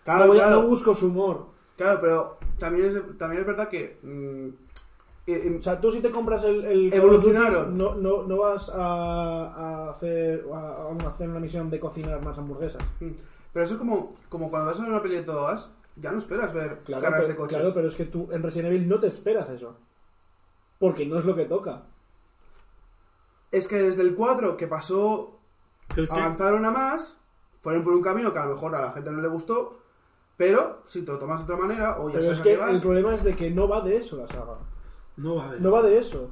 [0.05, 0.63] Claro, no, voy claro.
[0.63, 1.47] no busco su humor.
[1.77, 3.99] Claro, pero también es, también es verdad que.
[4.03, 4.49] mm,
[5.31, 6.65] eh, eh, O sea, tú si te compras el...
[6.65, 7.77] el Evolucionaron.
[7.77, 8.77] No, no, no vas a,
[9.87, 10.59] a hacer, a,
[11.05, 12.83] a hacer una misión de cocinar más hamburguesas.
[13.01, 13.11] mm,
[13.53, 16.13] pero eso es como, como cuando vas a ver una peli de todo gas, ya
[16.13, 17.59] no esperas ver Claro, carreras pero, de coches.
[17.59, 19.77] claro, pero es que tú en Resident Evil no te esperas eso.
[20.79, 21.83] Porque no es lo que toca.
[23.51, 25.38] Es que desde el 4 que pasó,
[26.11, 27.17] avanzaron a más,
[27.62, 29.79] fueron por un camino que a lo mejor a la gente no le gustó,
[30.37, 33.12] Pero si te lo tomas de otra manera, o ya Pero es que el problema
[33.17, 34.57] es de que no va de eso la saga.
[35.17, 36.31] No va de No va de eso.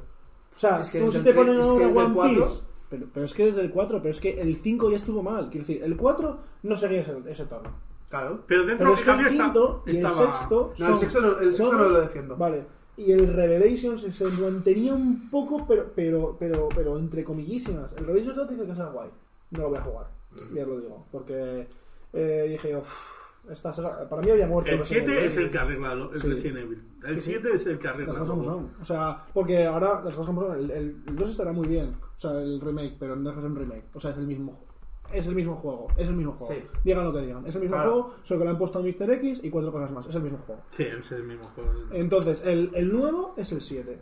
[0.55, 1.99] O sea, Es que tú desde si te el tre- ponen es que ahora desde
[2.01, 2.61] el One 4 Piece...
[2.89, 5.51] Pero, pero es que desde el 4, pero es que el 5 ya estuvo mal.
[5.51, 7.69] Quiero decir, el 4 no seguía ese, ese tono.
[8.09, 8.45] Claro.
[8.47, 10.37] Pero dentro Pero de es lo que que cambia el está, el estaba...
[10.39, 12.37] sexto No, el sexto no- el sexto no lo defiendo.
[12.37, 12.67] Vale.
[12.97, 17.91] Y el Revelations se mantenía un poco, pero, pero, pero, pero entre comillísimas.
[17.99, 19.11] El Revelations no dice que sea guay.
[19.51, 20.07] No lo voy a jugar.
[20.55, 21.07] Ya lo digo.
[21.13, 21.67] Porque
[22.13, 24.71] eh, dije yo, "Uf, esta saga- para mí había muerto.
[24.71, 25.27] El Resident 7 Evil".
[25.31, 26.29] es el que arregla lo- el Sí.
[26.29, 26.83] Resident Evil.
[27.05, 27.31] El Sí, sí.
[27.33, 28.71] 7 es el que arregla Las cosas como son.
[28.81, 30.59] O sea, porque ahora las cosas como son.
[30.59, 31.95] El, el, el 2 estará muy bien.
[32.17, 33.85] O sea, el remake, pero no ser un remake.
[33.95, 34.66] O sea, es el mismo
[35.13, 36.55] es el mismo juego, es el mismo juego.
[36.55, 36.61] Sí.
[36.85, 37.91] Digan lo que digan, es el mismo Claro.
[37.93, 39.11] juego, solo que le han puesto a Mr.
[39.13, 40.63] X y cuatro cosas más, es el mismo juego.
[40.71, 41.71] Sí, es el mismo juego.
[41.93, 43.99] Entonces, el, el nuevo es el 7.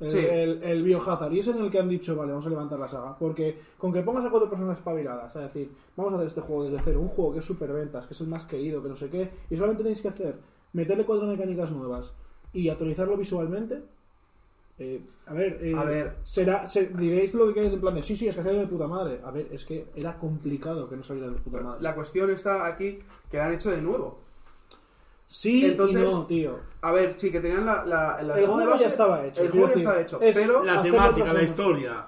[0.00, 0.18] El, Sí.
[0.18, 1.32] el, el Biohazard.
[1.32, 3.18] Y es en el que han dicho, vale, vamos a levantar la saga.
[3.18, 6.64] Porque con que pongas a cuatro personas espabiladas, es decir, vamos a hacer este juego
[6.64, 9.10] desde cero, un juego que es superventas, que es el más querido, que no sé
[9.10, 10.38] qué, y solamente tenéis que hacer,
[10.72, 12.12] meterle cuatro mecánicas nuevas
[12.52, 13.82] y actualizarlo visualmente.
[14.78, 16.16] Eh, a ver, eh, A ver.
[16.24, 18.66] será, se- diréis lo que queráis en plan de sí, sí, es que salió de
[18.66, 19.20] puta madre.
[19.24, 21.82] A ver, es que era complicado que no saliera de puta madre.
[21.82, 24.20] La cuestión está aquí que la han hecho de nuevo.
[25.26, 26.58] Sí Entonces, y no, tío.
[26.80, 29.26] A ver, sí, que tenían la, la, la- El juego de juego base- ya estaba
[29.26, 29.42] hecho.
[29.42, 32.06] El juego ya estaba hecho, es pero La temática, la historia.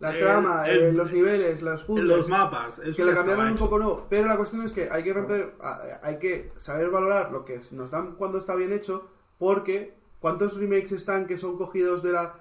[0.00, 2.78] la el- trama, el- eh, los niveles, los puzzles, los mapas.
[2.78, 4.06] Eso que estaba cambiaron un poco no.
[4.08, 5.54] Pero la cuestión es que hay que romper,
[6.02, 9.06] hay que saber valorar lo que nos dan cuando está bien hecho,
[9.38, 12.36] porque ¿cuántos remakes están que son cogidos de la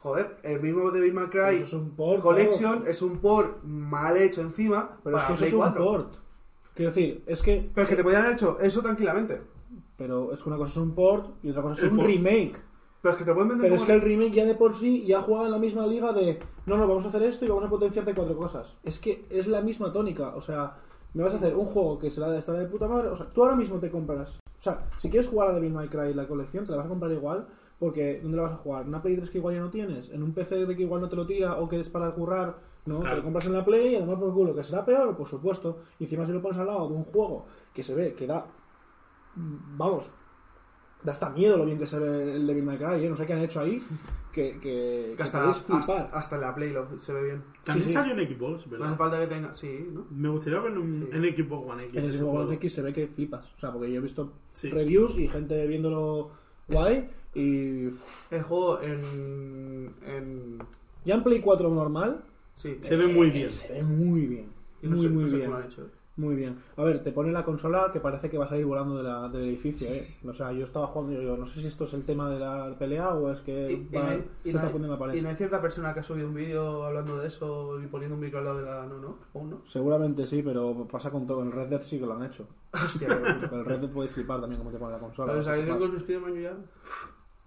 [0.00, 2.86] Joder, el mismo Devil May Cry es un port, Collection claro.
[2.90, 5.84] es un port mal hecho encima Pero es que eso Play es un 4.
[5.84, 6.14] port.
[6.74, 7.70] Quiero decir, es que.
[7.74, 9.40] Pero es que te podrían haber hecho eso tranquilamente.
[9.96, 12.08] Pero es que una cosa es un port y otra cosa es El un port.
[12.08, 12.60] remake.
[13.02, 15.04] Pero es que te pueden vender Pero es que el remake ya de por sí
[15.06, 16.38] ya juega en la misma liga de.
[16.66, 18.76] No, no, vamos a hacer esto y vamos a potenciarte cuatro cosas.
[18.84, 20.36] Es que es la misma tónica.
[20.36, 20.76] O sea,
[21.16, 23.08] me vas a hacer un juego que será de estar de puta madre.
[23.08, 24.38] O sea, tú ahora mismo te compras.
[24.58, 26.90] O sea, si quieres jugar a Devil May Cry la colección, te la vas a
[26.90, 27.46] comprar igual.
[27.78, 28.82] Porque, ¿dónde la vas a jugar?
[28.82, 30.10] ¿En una Play 3 que igual ya no tienes?
[30.10, 32.56] ¿En un PC de que igual no te lo tira o que es para currar?
[32.86, 35.26] No, te lo compras en la Play y además por culo, que será peor, por
[35.28, 35.78] supuesto.
[35.98, 38.46] Y encima si lo pones al lado de un juego que se ve, que da.
[39.34, 40.10] mm, Vamos,
[41.02, 43.08] da hasta miedo lo bien que se ve el Devil May Cry, ¿eh?
[43.08, 43.80] No sé qué han hecho ahí,
[44.32, 46.10] que, que, que que hasta, podéis hasta, flipar.
[46.12, 47.42] hasta en la Play lo- se ve bien.
[47.64, 47.94] También Sí, sí.
[47.96, 48.96] salió en Xbox, No hace ¿verdad?
[48.96, 49.54] falta que tenga.
[49.54, 50.06] Sí, ¿no?
[50.10, 51.16] Me gustaría verlo en, Sí.
[51.16, 52.04] en Xbox One X.
[52.04, 52.38] En Xbox.
[52.46, 53.46] One X se ve que flipas.
[53.56, 54.70] O sea, porque yo he visto Sí.
[54.70, 56.30] reviews y gente viéndolo
[56.68, 57.90] guay y...
[58.30, 59.90] El juego en.
[60.06, 60.58] en
[61.04, 62.22] Ya en Play 4 normal,
[62.56, 62.78] sí.
[62.80, 63.52] Se ve muy bien.
[63.52, 64.46] se ve muy bien.
[64.82, 65.48] Y no muy, sé- muy no sé bien.
[65.48, 65.90] cómo lo han hecho, ¿eh?
[66.18, 66.56] Muy bien.
[66.78, 69.28] A ver, te pone la consola que parece que va a salir volando de la-
[69.28, 70.02] del edificio, ¿eh?
[70.26, 72.38] O sea, yo estaba jugando y yo, no sé si esto es el tema de
[72.38, 74.72] la pelea o es que Y, y va- no hay, y se no está hay-
[74.72, 75.14] poniendo en la pared.
[75.14, 78.14] y no hay cierta persona que ha subido un vídeo hablando de eso y poniendo
[78.14, 78.86] un micro al lado de la.
[78.86, 79.60] No, no, aún no.
[79.66, 81.42] Seguramente sí, pero pasa con todo.
[81.42, 82.46] En Red Dead sí que lo han hecho.
[82.72, 83.08] Hostia,
[83.50, 85.26] Pero el Red Dead puede flipar también como te pone la consola.
[85.32, 86.56] Pero vas salieron con Spider-Man ya.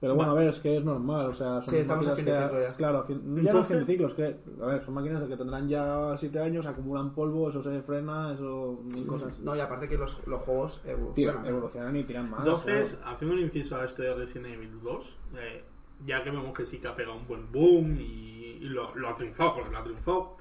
[0.02, 2.24] Pero bueno, a ver, es que es normal, o sea, son Sí, estamos a fin
[2.24, 2.74] de ciclo ya.
[2.76, 5.68] claro, fin- ya no fin de ciclo, es que, a ver, son máquinas que tendrán
[5.68, 9.38] ya 7 años, acumulan polvo, eso se frena, eso, mil cosas.
[9.40, 11.46] No, y aparte que los, los juegos Tiran, evolucionan.
[11.48, 12.40] evolucionan y tiran más.
[12.40, 13.12] Entonces, claro.
[13.14, 15.64] haciendo un inciso a esto de Resident Evil 2, eh,
[16.06, 19.10] ya que vemos que sí que ha pegado un buen boom y, y lo, lo
[19.10, 20.38] ha triunfado, porque lo ha triunfado,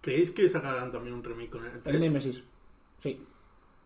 [0.00, 1.94] ¿creéis que sacarán también un remake con el 3?
[1.94, 2.42] El Nemesis,
[3.00, 3.26] sí.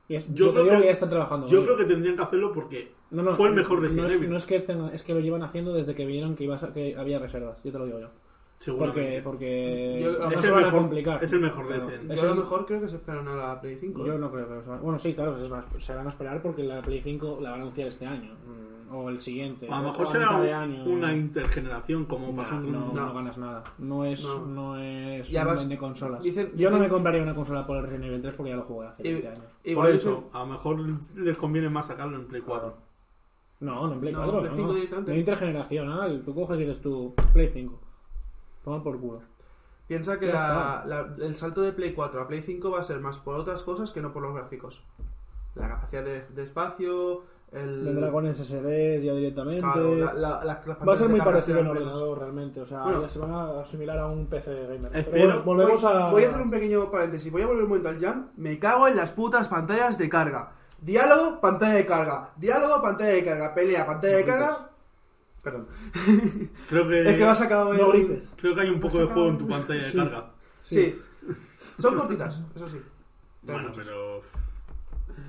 [0.06, 1.46] Y es- Yo yo, creo creo que, que- ya están trabajando.
[1.48, 1.84] Yo creo ello.
[1.86, 4.30] que tendrían que hacerlo porque No, no, fue el mejor no Resident es, Evil.
[4.30, 6.72] no es que tenga- es que lo llevan haciendo desde que vieron que, ibas a-
[6.72, 8.08] que había reservas, yo te lo digo yo.
[8.08, 9.22] Porque, seguramente.
[9.22, 11.22] porque Yo- no es, el mejor, complicar.
[11.24, 11.84] es el mejor Claro.
[11.86, 12.14] Resident.
[12.14, 14.06] Yo a lo mejor creo que se esperan a la Play 5.
[14.06, 14.18] Yo ¿eh?
[14.18, 16.40] no creo que se van- Bueno, sí, claro, se van a- se van a esperar
[16.40, 18.32] porque la Play 5 la van a anunciar este año.
[18.46, 19.66] mm, O el siguiente.
[19.68, 20.84] A lo mejor será mitad un- de año.
[20.84, 23.14] una intergeneración como pasó en no, no, No.
[23.14, 23.64] ganas nada.
[23.78, 24.46] No es, No.
[24.46, 24.78] no.
[24.78, 26.22] es Ya un vas- vende consolas.
[26.22, 28.62] dicen- Yo no me compraría una consola por el Resident Evil 3 porque ya lo
[28.62, 29.44] jugué hace Y- 20 años.
[29.74, 30.78] Por dicen- eso, a lo mejor
[31.16, 32.76] les conviene más sacarlo en Play 4.
[33.64, 34.38] No, no en Play No, 4.
[34.40, 34.74] Play no, 5 no.
[34.74, 35.12] directamente.
[35.12, 36.22] No intergeneracional.
[36.24, 37.80] Tú coges y dices tú, Play 5.
[38.64, 39.20] Toma por culo.
[39.86, 43.00] Piensa que la- la- el salto de Play 4 a Play 5 va a ser
[43.00, 44.82] más por otras cosas que no por los gráficos.
[45.54, 47.22] La capacidad de, de espacio,
[47.52, 47.84] el...
[47.84, 49.60] Vendrá con SSDs ya directamente.
[49.60, 52.60] Claro, la- la- la- Va a ser muy parecido en ordenador realmente.
[52.60, 53.02] O sea, Bueno.
[53.02, 54.90] ya se van a asimilar a un PC gamer.
[54.90, 56.10] Pero Espero- bueno, volvemos voy, a.
[56.10, 57.30] voy a hacer un pequeño paréntesis.
[57.30, 58.28] Voy a volver un momento al jam.
[58.36, 60.52] Me cago en las putas pantallas de carga.
[60.84, 62.30] Diálogo, pantalla de carga.
[62.36, 63.54] Diálogo, pantalla de carga.
[63.54, 64.70] Pelea, pantalla de No carga.
[65.42, 65.66] Perdón.
[66.68, 67.78] Creo que, Es que ha sacado el...
[67.78, 68.28] No grites.
[68.36, 69.96] creo que hay un poco de juego en tu pantalla de Sí.
[69.98, 70.30] carga.
[70.64, 70.98] Sí.
[71.78, 72.80] Son cortitas, eso sí.
[73.42, 73.86] Bueno, muchas.
[73.86, 74.20] pero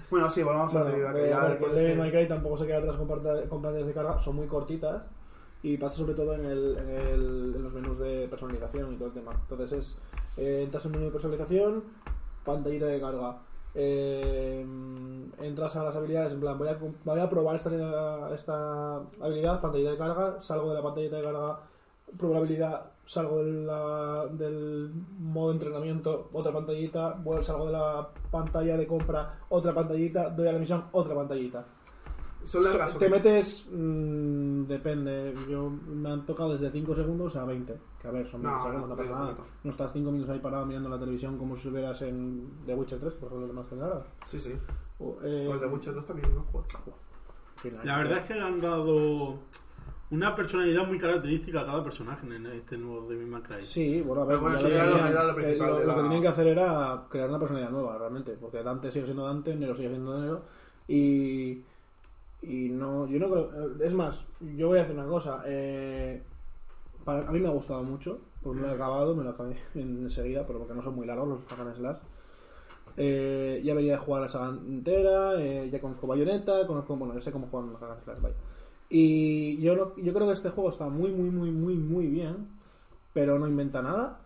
[0.09, 2.27] Bueno, sí, volvamos a Bueno, la eh, a ver, que el de- Devil May Cry
[2.27, 5.03] tampoco se queda atrás con, con pantallas de carga, son muy cortitas
[5.63, 9.07] y pasa sobre todo en, el, en, el- en los menús de personalización y todo
[9.09, 9.31] el tema.
[9.49, 9.97] Entonces es,
[10.37, 11.83] eh, entras en menú de personalización,
[12.45, 13.37] pantallita de carga.
[13.75, 14.65] Eh,
[15.41, 19.91] entras a las habilidades, en plan, voy a, voy a probar esta, esta habilidad, pantallita
[19.91, 21.59] de carga, salgo de la pantallita de carga,
[22.35, 29.39] habilidad, salgo de la- del modo entrenamiento, otra pantallita, salgo de la pantalla de compra,
[29.49, 31.65] otra pantallita, doy a la misión, otra pantallita.
[32.45, 32.91] Son largas.
[32.91, 37.75] So- ¿o te metes, mm, depende, yo me han tocado desde 5 segundos a 20,
[38.01, 39.31] que a ver, son 20 No, segundos, no no, pasa nada.
[39.33, 39.45] no.
[39.63, 42.99] No estás 5 minutos ahí parado mirando la televisión como si estuvieras en The Witcher
[42.99, 44.03] 3, por lo que más te ahora.
[44.25, 44.53] Sí, sí.
[44.99, 46.43] O, eh, Los de Witcher 2 también, ¿no?
[46.51, 46.65] Joder.
[47.83, 49.39] La verdad es que le han dado
[50.11, 53.63] una personalidad muy característica a cada personaje en este nuevo Devil May Cry.
[53.63, 55.07] Sí, bueno, a ver, Pero bueno, eso lo era tenían.
[55.07, 57.39] era lo Eh, principal lo, de lo que la- tenían que hacer era crear una
[57.39, 60.41] personalidad nueva, realmente, porque Dante sigue siendo Dante, Nero sigue siendo Nero,
[60.87, 61.63] y,
[62.47, 66.21] y no, yo no creo, es más, yo voy a hacer una cosa, eh,
[67.03, 69.57] para- a mí me ha gustado mucho, porque me lo he acabado, me lo acabé
[69.75, 71.97] enseguida, pero porque no son muy largos los hack and slash.
[72.97, 77.21] Eh, ya venía de jugar la saga entera, eh, ya conozco Bayonetta, conozco, bueno, ya
[77.21, 78.35] sé cómo juegan los hack and slash, vaya.
[78.89, 82.47] Y yo, no- yo creo que este juego está muy, muy, muy, muy, muy bien,
[83.13, 84.21] pero no inventa nada.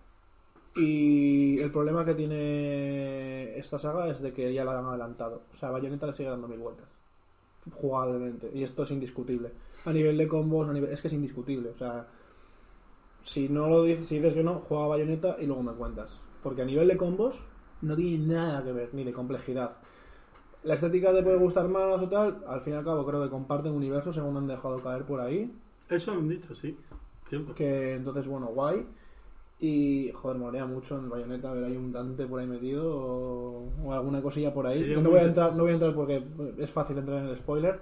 [0.75, 5.41] Y el problema que tiene esta saga es de que ya la han adelantado.
[5.55, 6.86] O sea, Bayonetta le sigue dando mil vueltas.
[7.73, 8.51] Jugablemente.
[8.53, 9.51] Y esto es indiscutible.
[9.86, 10.91] A nivel de combos, a nivel...
[10.91, 11.69] es que es indiscutible.
[11.69, 12.08] O sea,
[13.23, 16.19] si no lo dices, si dices que no, juega Bayonetta y luego me cuentas.
[16.41, 17.39] Porque a nivel de combos
[17.82, 19.77] no tiene nada que ver, ni de complejidad.
[20.63, 23.29] La estética te puede gustar más o tal, al fin y al cabo creo que
[23.29, 25.53] comparten universo según han dejado caer por ahí.
[25.89, 26.77] Eso han dicho, sí.
[27.55, 28.86] Que entonces, bueno, guay.
[29.62, 33.69] Y, joder, me molaría mucho en Bayonetta ver ahí un Dante por ahí metido o,
[33.84, 34.80] o alguna cosilla por ahí.
[35.02, 36.24] No voy, a entrar, no voy a entrar porque
[36.58, 37.80] es fácil entrar en el spoiler.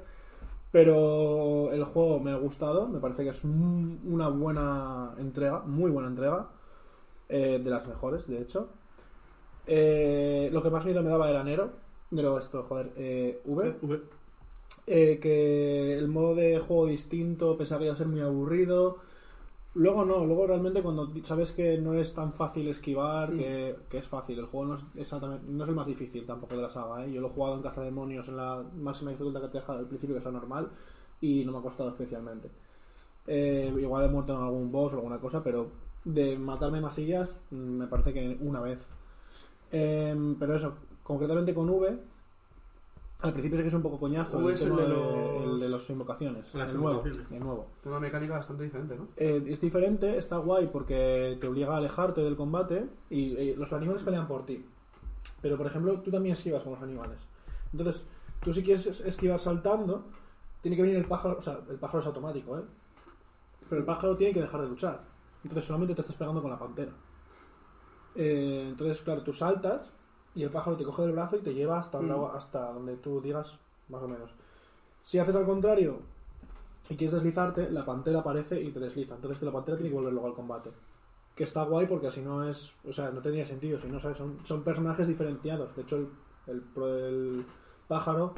[0.71, 5.91] Pero el juego me ha gustado, me parece que es un- una buena entrega, muy
[5.91, 6.47] buena entrega.
[7.29, 8.69] eh, de las mejores, de hecho.
[9.65, 11.69] Eh, lo que más miedo me daba era Nero.
[12.11, 13.75] Nero, esto, joder, eh, V.
[13.81, 13.99] V.
[14.87, 18.97] Eh, que el modo de juego distinto pensaba que iba a ser muy aburrido.
[19.77, 24.07] Luego no, luego realmente cuando sabes que no es tan fácil esquivar, que, que es
[24.07, 27.05] fácil, el juego no es exactamente, no es el más difícil tampoco de la saga,
[27.05, 27.11] ¿eh?
[27.11, 29.73] yo lo he jugado en Caza de Demonios en la máxima dificultad que te deja
[29.73, 30.69] al principio que es normal
[31.21, 32.49] y no me ha costado especialmente.
[33.27, 35.67] Eh, igual he muerto en algún boss o alguna cosa, pero
[36.05, 38.79] de matarme masillas mm, me parece que una vez.
[39.71, 41.99] Em, pero eso, concretamente con V,
[43.19, 45.59] al principio sí que es un poco coñazo el es tema de de, los- el
[45.59, 46.53] de las invocaciones.
[46.53, 47.01] Las el nuevo,
[47.31, 47.67] el nuevo.
[47.85, 49.07] Una mecánica bastante diferente, ¿no?
[49.17, 53.71] Eh, es diferente, está guay porque te obliga a alejarte del combate y eh, los
[53.73, 54.63] animales pelean por ti.
[55.41, 57.17] Pero, por ejemplo, tú también esquivas con los animales.
[57.71, 58.05] Entonces,
[58.41, 60.03] tú si quieres es- esquivar saltando,
[60.61, 62.63] tiene que venir el pájaro, o sea, el pájaro es automático, ¿eh?
[63.69, 65.01] Pero el pájaro tiene que dejar de luchar.
[65.43, 66.91] Entonces solamente te estás pegando con la pantera.
[68.15, 69.81] Eh, entonces, claro, tú saltas
[70.37, 72.09] y el pájaro te coge del brazo y te lleva hasta, el Mm.
[72.09, 74.29] lado- hasta donde tú digas, más o menos.
[75.03, 75.99] Si haces al contrario
[76.89, 79.15] y quieres deslizarte, la pantera aparece y te desliza.
[79.15, 80.69] Entonces la pantera tiene que volver luego al combate.
[81.35, 82.73] Que está guay porque así no es.
[82.87, 83.79] O sea, no tendría sentido.
[83.79, 84.17] Si no, ¿sabes?
[84.17, 85.75] Son, son personajes diferenciados.
[85.75, 86.07] De hecho, el,
[86.47, 87.45] el, el
[87.87, 88.33] pájaro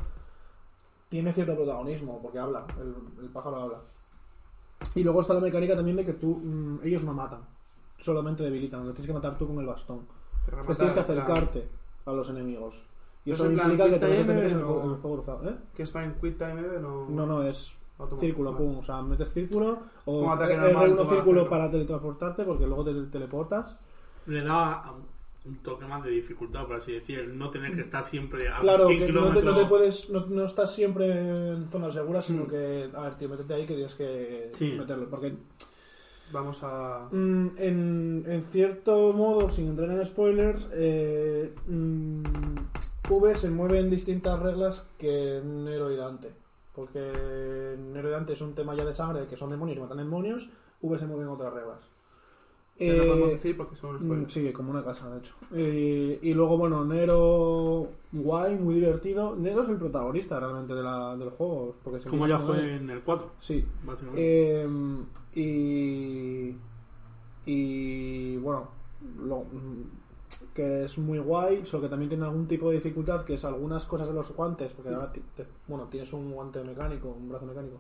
[1.09, 2.65] tiene cierto protagonismo porque habla.
[2.79, 3.79] El, el pájaro habla.
[4.95, 6.35] Y luego está la mecánica también de que tú.
[6.37, 7.41] mm, ellos no matan.
[7.97, 8.85] Solamente debilitan.
[8.85, 10.01] Lo tienes que matar tú con el bastón.
[10.47, 11.67] Entonces tienes que acercarte
[12.05, 12.81] a los enemigos.
[13.25, 15.49] Y ¿No eso implica que te metes en el, o- en el fuego cruzado.
[15.49, 15.55] ¿Eh?
[15.75, 17.07] Que es para en Quick Time Event o.
[17.09, 18.21] No, no, es automático?
[18.21, 18.77] círculo, pum.
[18.77, 22.43] O sea, metes círculo o Como ataque R1 normal, tú vas a círculo para teletransportarte
[22.43, 23.77] porque luego te teleportas.
[24.25, 24.91] Le da
[25.45, 27.27] un toque más de dificultad, por así decir.
[27.33, 29.55] No tener que estar siempre a Claro, 100 que no te, kilómetros.
[29.55, 31.09] no te puedes, no, no estás siempre
[31.53, 34.71] en zona segura, sino que, a ver, tío, métete ahí que tienes que Sí.
[34.77, 35.09] meterlo.
[35.09, 35.33] Porque
[36.31, 37.07] Vamos a.
[37.11, 42.23] mm, en, en cierto modo, sin entrar en spoilers, eh, mm,
[43.09, 46.31] V se mueve en distintas reglas que Nero y Dante.
[46.75, 49.97] Porque Nero y Dante es un tema ya de sangre, que son demonios y matan
[49.97, 50.49] demonios,
[50.81, 51.79] V se mueve en otras reglas.
[52.77, 54.29] Que no Eh, podemos decir porque son Mm.
[54.29, 55.33] Sí, como una casa, de hecho.
[55.53, 59.35] Eh, y luego, bueno, Nero, guay, muy divertido.
[59.35, 61.75] Nero es el protagonista realmente de la, del juego.
[61.83, 63.65] Porque se Como ya fue en el 4, Sí.
[63.85, 64.63] básicamente.
[64.63, 64.67] Eh,
[65.35, 66.55] y.
[67.45, 68.37] Y.
[68.37, 68.67] Bueno,
[69.23, 69.45] lo-
[70.53, 73.85] que es muy guay, solo que también tiene algún tipo de dificultad, que es algunas
[73.85, 77.77] cosas de los guantes, porque ahora te- bueno, tienes un guante mecánico, un brazo mecánico,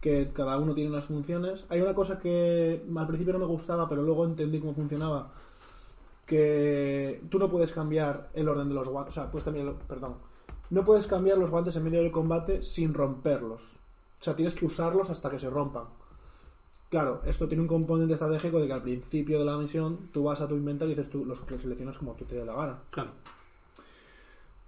[0.00, 1.64] que cada uno tiene unas funciones.
[1.68, 5.30] Hay una cosa que al principio no me gustaba, pero luego entendí cómo funcionaba,
[6.28, 10.16] que tú no puedes cambiar el orden de los guantes, o sea, puedes cambiar, perdón,
[10.68, 13.62] no puedes cambiar los guantes en medio del combate sin romperlos.
[14.20, 15.84] O sea, tienes que usarlos hasta que se rompan.
[16.90, 20.40] Claro, esto tiene un componente estratégico de que al principio de la misión tú vas
[20.42, 22.78] a tu inventario y dices tú los seleccionas como tú te dé la gana.
[22.90, 23.10] Claro.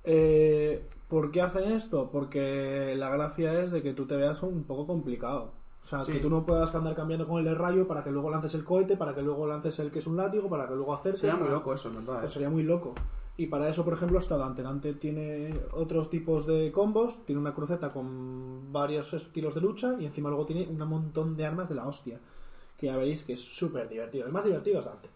[0.05, 2.11] Eh, ¿Por qué hacen esto?
[2.11, 5.53] Porque la gracia es de que tú te veas un poco complicado.
[5.85, 6.13] O sea, Sí.
[6.13, 8.65] que tú no puedas andar cambiando con el de rayo para que luego lances el
[8.65, 11.21] cohete, para que luego lances el que es un látigo, para que luego acerques.
[11.21, 12.01] Sería muy para- loco eso, ¿no?
[12.01, 12.95] Pues sería muy loco.
[13.37, 14.63] Y para eso, por ejemplo, está Dante.
[14.63, 20.05] Dante tiene otros tipos de combos, tiene una cruceta con varios estilos de lucha y
[20.05, 22.21] encima luego tiene un montón de armas de la hostia.
[22.77, 24.27] Que ya veréis que es súper divertido.
[24.27, 25.09] El más divertido es Dante.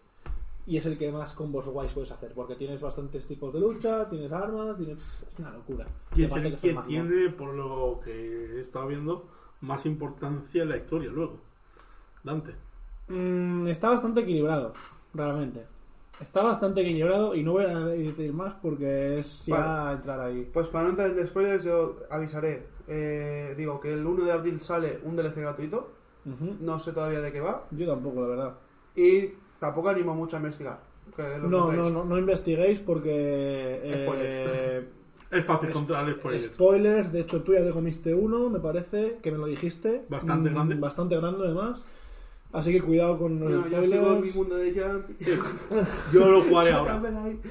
[0.67, 4.09] Y es el que más combos guays puedes hacer, porque tienes bastantes tipos de lucha,
[4.09, 4.97] tienes armas, tienes...
[5.31, 5.85] es una locura.
[6.15, 9.27] Y es el que tiene, por lo que he estado viendo,
[9.61, 11.37] más importancia en la historia luego.
[12.23, 12.53] Dante.
[13.07, 14.73] Mm, está bastante equilibrado,
[15.13, 15.63] realmente.
[16.19, 19.95] Está bastante equilibrado y no voy a decir más porque es ya Vale.
[19.97, 20.49] entrar ahí.
[20.53, 22.67] Pues para no entrar en spoilers, yo avisaré.
[22.87, 25.91] Eh, digo que el 1 de abril sale un DLC gratuito.
[26.61, 27.65] No sé todavía de qué va.
[27.71, 28.53] Yo tampoco, la verdad.
[28.95, 30.79] Y tampoco animo mucho a investigar.
[31.15, 33.81] Que lo No, no, no, no investiguéis porque...
[33.83, 34.89] eh.
[35.31, 36.45] Es fácil encontrar spoilers.
[36.47, 40.03] spoilers, de hecho tú ya te comiste uno, me parece, que me lo dijiste.
[40.09, 40.75] Bastante Mm, grande.
[40.75, 41.83] Bastante grande además.
[42.53, 44.07] Así que cuidado con los No, yo spoilers.
[44.07, 45.09] en mi mundo de Jump.
[46.13, 47.01] Yo lo jugaré ahora.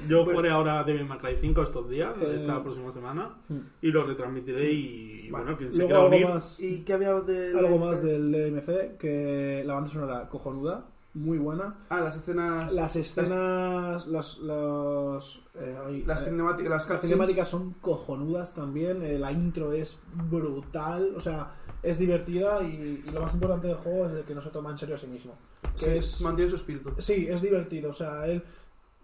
[0.07, 3.57] Yo Bueno, jugaré ahora Devil May Cry 5 estos días, Eh, esta próxima semana, mm.
[3.83, 5.43] y lo retransmitiré y, y Vale.
[5.43, 6.27] bueno, quien se quiera unir...
[6.27, 11.37] más, ¿Y qué había de algo más del DMC, que la banda sonora cojonuda, muy
[11.39, 11.75] buena.
[11.89, 12.71] Ah, las escenas.
[12.73, 16.69] Las escenas, las, los, eh, ay, Las eh, cinemáticas.
[16.69, 19.97] Las, Las cinemáticas son cojonudas también, eh, la intro es
[20.29, 24.35] brutal, o sea, es divertida y, y lo más importante del juego es el que
[24.35, 25.33] no se toma en serio a sí mismo.
[25.79, 26.91] Que Sí, es, mantiene su espíritu.
[26.99, 28.43] sí, es divertido, o sea, él,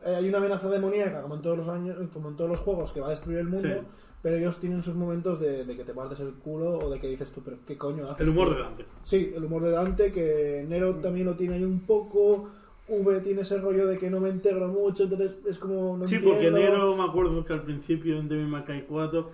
[0.05, 2.91] eh, hay una amenaza demoníaca como en todos los años, como en todos los juegos
[2.91, 3.87] que va a destruir el mundo, Sí.
[4.21, 7.07] Pero ellos tienen sus momentos de, de que te partes el culo o de que
[7.07, 8.19] dices tú, pero qué coño haces.
[8.21, 8.55] El humor tío?".
[8.57, 8.85] de Dante.
[9.03, 12.49] Sí, el humor de Dante, que Nero también lo tiene ahí un poco.
[12.87, 15.97] V tiene ese rollo de que no me integro mucho, entonces es como.
[15.97, 16.51] No sí, porque.
[16.51, 19.29] Nero me acuerdo que al principio en Devil May Cry 4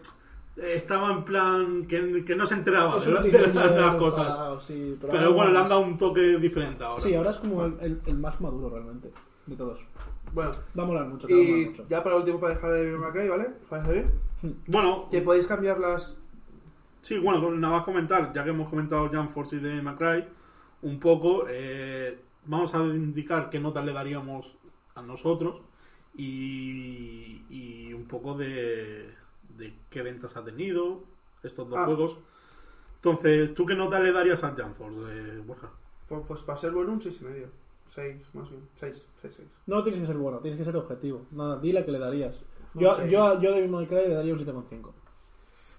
[0.58, 3.54] eh, estaba en plan que, que no se enteraba Es de, un la- de las,
[3.76, 4.63] de las cosas.
[4.63, 7.02] sí, pero, Pero bueno, le han dado un toque diferente ahora.
[7.02, 9.10] Sí, ahora es como el, el- el más maduro realmente
[9.47, 9.80] de todos.
[10.34, 11.86] Bueno, Va a molar mucho, molar y mucho.
[11.89, 13.43] ya para último, para dejar de Devil May Cry, ¿vale?
[13.63, 14.12] ¿Os parece bien?
[14.67, 16.19] Bueno, Que podéis cambiar las.
[17.02, 20.28] Sí, bueno, nada más comentar, ya que hemos comentado Jump Force y de McCray,
[20.82, 24.58] un poco, eh, vamos a indicar qué nota le daríamos
[24.95, 25.62] a nosotros
[26.15, 29.13] y, y un poco de,
[29.58, 31.04] de qué ventas ha tenido
[31.43, 31.86] estos dos Ah.
[31.86, 32.17] juegos.
[32.95, 35.69] Entonces, ¿tú qué nota le darías al Jump Force, eh, Borja?
[36.10, 37.47] Pues, pues para ser bueno, un 6 y medio.
[37.88, 38.62] 6, más bien.
[38.76, 39.47] 6, 6, 6.
[39.67, 41.26] No tienes que ser bueno, tienes que ser objetivo.
[41.32, 42.36] Nada, dile que le darías.
[42.77, 44.91] Yo, yo, yo de May Cry le daría un 7,5.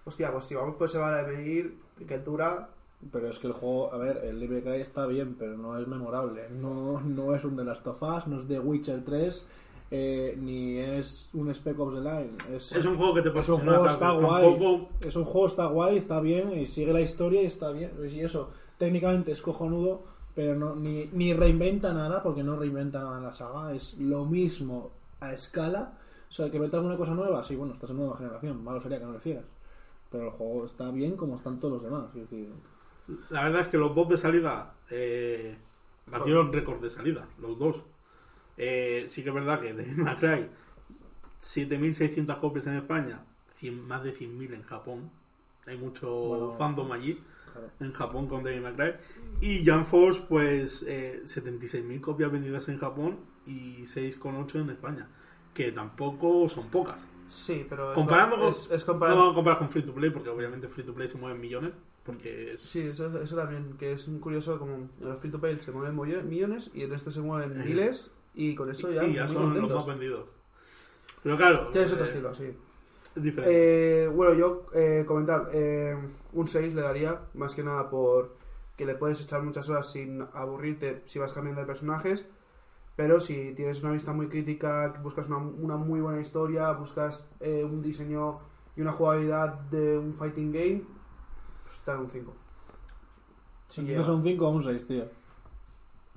[0.04, 2.70] Hostia, pues si vamos por ese vale de medir, que dura.
[3.12, 5.87] Pero es que el juego, a ver, el May Cry está bien, pero no es
[5.87, 6.48] memorable.
[6.50, 9.46] No, no es un The Last of Us, no es The Witcher 3,
[9.90, 12.30] eh, ni es un Spec Ops The Line.
[12.56, 14.50] Es, Es un juego que te es un juego está guay.
[14.50, 14.88] tampoco...
[15.06, 17.92] Es un juego está guay, está bien, y sigue la historia y está bien.
[18.11, 20.02] Y eso, técnicamente es cojonudo,
[20.34, 23.74] pero no, ni, ni reinventa nada, porque no reinventa nada en la saga.
[23.74, 25.97] Es lo mismo a escala.
[26.30, 28.98] O sea, que mete alguna cosa nueva, sí, bueno, estás en nueva generación, malo sería
[28.98, 29.44] que no lo hicieras.
[30.10, 32.06] Pero el juego está bien como están todos los demás.
[32.14, 32.48] es decir,
[33.30, 35.56] La verdad es que los dos de salida eh,
[36.06, 37.76] batieron récord de salida, los dos.
[38.56, 40.48] Eh, sí que es verdad que de Macray
[41.42, 43.20] 7.600 copias en España,
[43.56, 45.10] 100 más de 100.000 en Japón.
[45.66, 46.54] Hay mucho Bueno.
[46.58, 47.20] fandom allí,
[47.52, 47.68] claro.
[47.80, 48.92] en Japón con Devil May Cry.
[49.40, 55.08] Y Jump Force, pues eh, 76.000 copias vendidas en Japón y 6,8 en España.
[55.59, 57.05] Que tampoco son pocas.
[57.27, 57.90] Sí, pero.
[57.90, 58.49] es- Comparando con.
[58.51, 60.94] Es, es No comparar- vamos a comparar con Free to Play, porque obviamente Free to
[60.94, 61.73] Play se mueven millones.
[62.05, 62.61] Porque es.
[62.61, 65.71] Sí, eso, eso también, que es un curioso como en los free to play se
[65.73, 65.94] mueven
[66.29, 67.64] millones y en este se mueven Eh.
[67.66, 69.77] miles y con eso ya, y ya son los contentos.
[69.77, 70.27] más vendidos.
[71.23, 72.44] Pero claro, Tienes otro eh, estilo, sí.
[73.16, 74.05] es diferente.
[74.05, 75.94] Eh, bueno, yo eh, comentar, eh,
[76.33, 78.37] un 6 le daría, más que nada por
[78.77, 82.25] que le puedes echar muchas horas sin aburrirte si vas cambiando de personajes,
[82.98, 87.62] pero si tienes una vista muy crítica, buscas una, una muy buena historia, buscas eh,
[87.62, 88.34] un diseño
[88.76, 90.82] y una jugabilidad de un fighting game,
[91.62, 92.32] pues te un 5.
[93.68, 94.12] Sí, Entonces llega.
[94.16, 95.04] un 5 o un 6, tío.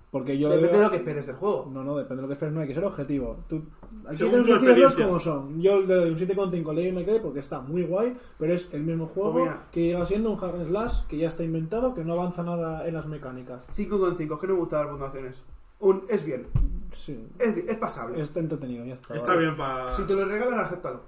[0.10, 1.70] Porque yo Depende veo- de lo que esperes del juego.
[1.72, 2.53] No, no, depende de lo que esperes.
[2.56, 3.38] No hay que ser objetivo.
[3.47, 3.62] Tú...
[4.08, 5.06] Aquí Según las experiencia.
[5.06, 5.62] como son.
[5.62, 8.68] Yo le doy un 7,5 al Devil May Cry porque está muy guay, pero es
[8.74, 11.93] el mismo juego Pues que llega siendo un hack and slash que ya está inventado,
[11.93, 13.62] que no avanza nada en las mecánicas.
[13.78, 15.43] 5,5, es que no me gustan las puntuaciones.
[15.82, 16.48] Un, es bien,
[16.96, 17.28] Sí.
[17.40, 18.22] es, bien, es pasable.
[18.22, 19.16] Está entretenido, ya está.
[19.16, 19.42] Está vale.
[19.42, 19.94] bien para.
[19.96, 21.02] Si te lo regalan, acéptalo.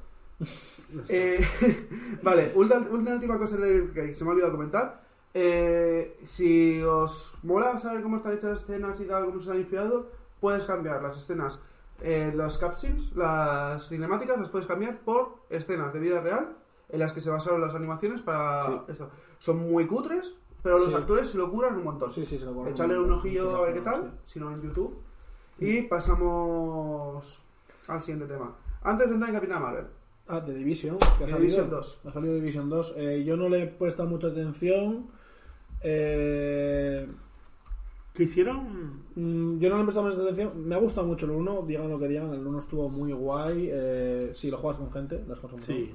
[1.09, 1.39] Eh,
[2.23, 5.01] vale, una, una última cosa de- que se me ha olvidado comentar.
[5.33, 9.57] Eh, si os mola saber cómo están hechas las escenas y tal, cómo se han
[9.57, 11.59] inspirado, puedes cambiar las escenas
[12.01, 16.49] eh, las captions, las cinemáticas, las puedes cambiar por escenas de vida real
[16.89, 18.79] en las que se basaron las animaciones para Sí.
[18.89, 19.09] esto.
[19.39, 20.95] Son muy cutres, pero los Sí.
[20.95, 22.11] actores se lo curan un montón.
[22.11, 22.71] Sí, sí, se lo borro.
[22.71, 24.33] Echarle un ojillo a ver qué tal, Sí.
[24.33, 24.97] si no en YouTube.
[25.59, 27.39] Y pasamos
[27.87, 28.55] al siguiente tema.
[28.81, 29.85] Antes de entrar en Capitán Marvel,
[30.25, 30.97] Ah, de Division.
[31.17, 31.77] Que ha Division salido.
[31.77, 31.99] 2.
[32.05, 32.93] Ha salido Division 2.
[32.95, 35.07] Eh, yo no le he prestado mucha atención.
[35.81, 37.07] Eh,
[38.13, 39.01] ¿Qué hicieron?
[39.15, 40.65] mm, yo no le he prestado mucha atención.
[40.67, 42.33] Me ha gustado mucho el 1, digan lo que digan.
[42.33, 43.69] El 1 estuvo muy guay.
[43.71, 45.75] Eh, si lo juegas con gente, las cosas son.
[45.75, 45.93] Sí.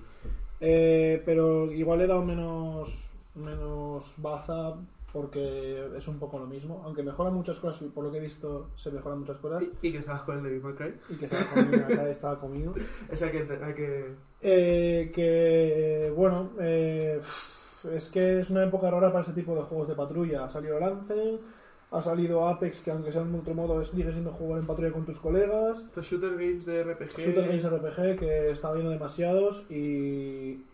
[0.61, 3.08] Eh, pero igual le he dado menos,
[3.39, 4.75] menos baza
[5.13, 6.83] porque es un poco lo mismo.
[6.85, 9.63] Aunque mejoran muchas cosas, y por lo que he visto, se mejoran muchas cosas.
[9.63, 10.95] y, y que estabas con el David McCray.
[11.09, 12.75] Y que estaba conmigo, estaba conmigo.
[13.11, 17.21] Hay que, hay que Eh, que bueno, eh,
[17.93, 20.45] es que es una época rara para ese tipo de juegos de patrulla.
[20.45, 21.39] Ha salido Lance,
[21.91, 25.07] ha salido Apex, que aunque sea en otro modo, sigue siendo jugar en patrulla con
[25.07, 25.79] tus colegas.
[25.85, 27.19] Estos shooter games de RPG.
[27.19, 30.65] Shooter Games RPG, que está viendo demasiados y.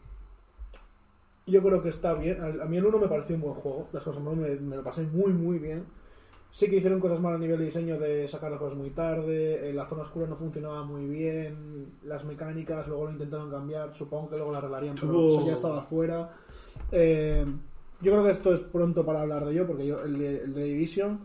[1.46, 2.40] Yo creo que está bien.
[2.40, 3.88] A a mí el 1 me pareció un buen juego.
[3.92, 5.84] Las cosas me, me lo pasé muy, muy bien.
[6.50, 9.68] Sí que hicieron cosas mal a nivel de diseño de sacar las cosas muy tarde.
[9.68, 11.94] eh, La zona oscura no funcionaba muy bien.
[12.04, 13.92] Las mecánicas luego lo intentaron cambiar.
[13.94, 16.30] Supongo que luego la arreglarían, pero Tuvo- eso ya estaba fuera.
[16.92, 17.44] Eh,
[18.00, 20.54] yo creo que esto es pronto para hablar de ello, porque yo, el, de, el
[20.54, 21.18] de Division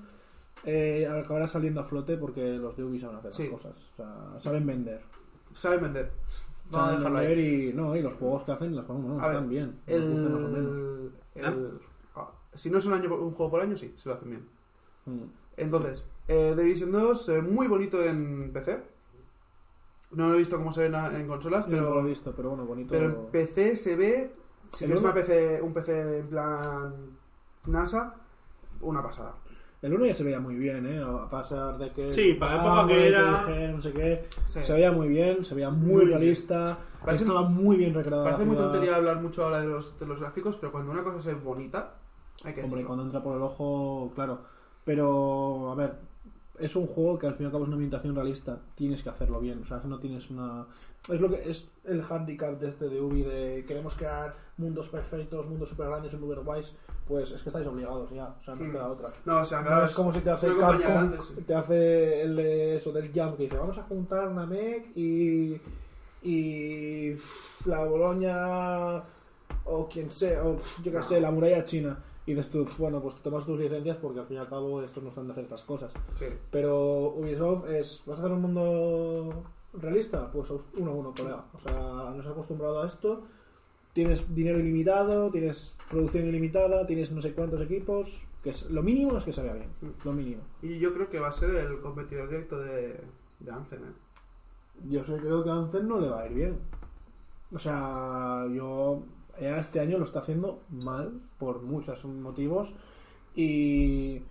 [0.65, 3.43] eh, acabará saliendo a flote porque los de Ubisoft saben hacer Sí.
[3.43, 3.74] las cosas.
[3.93, 4.99] O sea, saben vender.
[5.53, 6.11] Saben vender.
[6.72, 7.70] Vamos a Saben dejarlo ahí.
[7.70, 9.80] y, no, y los juegos que hacen las cosas no, A ver, están bien.
[9.88, 11.80] El, el-
[12.15, 14.47] ah, si no es un, año, un juego por año, sí, se lo hacen bien.
[15.05, 15.24] Mm.
[15.57, 18.82] Entonces, eh, The Division 2 se ve muy bonito en PC.
[20.11, 22.03] No lo he visto cómo se ve en, en consolas, Yo no lo he pero,
[22.07, 22.89] visto, pero bueno, bonito.
[22.91, 24.32] pero en PC se ve.
[24.72, 26.93] Si es una PC, un PC en plan
[27.65, 28.15] NASA,
[28.82, 29.36] una pasada.
[29.82, 31.02] El 1 ya se veía muy bien, ¿eh?
[31.02, 32.12] A pasar de que.
[32.12, 34.26] Sí, para la época que era- TDG, No sé qué.
[34.50, 34.60] Sí.
[34.64, 36.78] Se veía muy bien, se veía muy, Muy realista.
[37.04, 38.26] Parece- estaba muy bien recreado.
[38.26, 41.30] Parece muy tontería hablar mucho ahora de los, de los gráficos, pero cuando una cosa
[41.30, 41.94] ve bonita,
[42.44, 42.88] hay que Hombre, decirlo.
[42.88, 44.40] cuando entra por el ojo, claro.
[44.84, 45.94] Pero, a ver,
[46.60, 48.60] es un juego que al fin y al cabo es una ambientación realista.
[48.76, 49.62] Tienes que hacerlo bien.
[49.62, 50.66] O sea, no tienes una.
[51.08, 55.47] Es lo que es el handicap de este de Ubi de queremos crear mundos perfectos,
[55.47, 56.74] mundos super grandes, super guays.
[57.08, 58.36] Pues es que estáis obligados ya.
[58.39, 58.72] O sea, no Hmm.
[58.72, 59.10] queda otra.
[59.26, 61.34] No, o sea, No es como si te hace una Capcom, grande, sí.
[61.47, 65.60] te hace el, eso del Jump que dice vamos a juntar Namek y
[66.22, 67.16] y
[67.66, 68.97] la Boloña
[69.66, 71.04] o quien sea o yo qué No.
[71.04, 74.36] sé la muralla china y dices tú bueno pues tomas tus licencias porque al fin
[74.38, 76.26] y al cabo estos no están de hacer estas cosas Sí.
[76.52, 79.43] pero Ubisoft es vas a hacer un mundo
[79.74, 81.45] realista pues uno a uno colega.
[81.53, 83.24] O sea no has acostumbrado a esto.
[83.93, 89.17] Tienes dinero ilimitado tienes producción ilimitada tienes no sé cuántos equipos que es, lo mínimo
[89.17, 89.70] es que se vea bien
[90.05, 90.41] lo mínimo.
[90.61, 93.01] Y yo creo que va a ser el competidor directo de,
[93.39, 93.93] de Anthem, ¿eh?
[94.89, 96.57] yo sé creo que a Anthem no le va a ir bien.
[97.51, 99.03] O sea yo
[99.39, 102.74] este año lo está haciendo mal por muchos motivos
[103.36, 104.22] y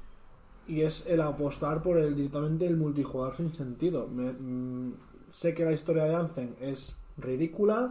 [0.66, 4.06] y es el apostar por el directamente el multijugador sin sentido.
[4.06, 4.92] Me- mm,
[5.32, 7.90] sé que la historia de Anthem es ridícula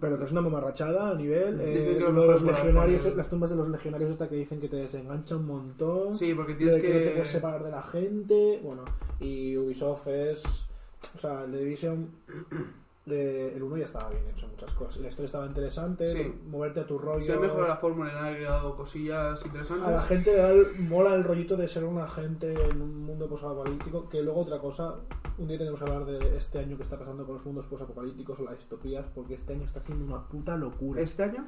[0.00, 3.68] pero que es una mamarrachada a nivel eh, lo los legionarios las tumbas de los
[3.68, 7.30] legionarios esta que dicen que te desengancha un montón Sí, porque tienes que, te puedes
[7.30, 8.84] separar de la gente bueno
[9.20, 10.44] y Ubisoft es
[11.14, 12.10] o sea de Division
[13.08, 16.34] eh, el 1 ya estaba bien hecho muchas cosas la historia estaba interesante Sí.
[16.48, 19.86] moverte a tu rollo Se ha mejorado la fórmula, le han agregado cosillas interesantes.
[19.86, 23.04] a la gente le da el- mola el rollito de ser un agente en un
[23.04, 24.96] mundo posapocalíptico que luego otra cosa
[25.38, 28.40] un día tenemos que hablar de este año que está pasando con los mundos posapocalípticos
[28.40, 31.46] o las distopías porque este año está siendo una puta locura Este año,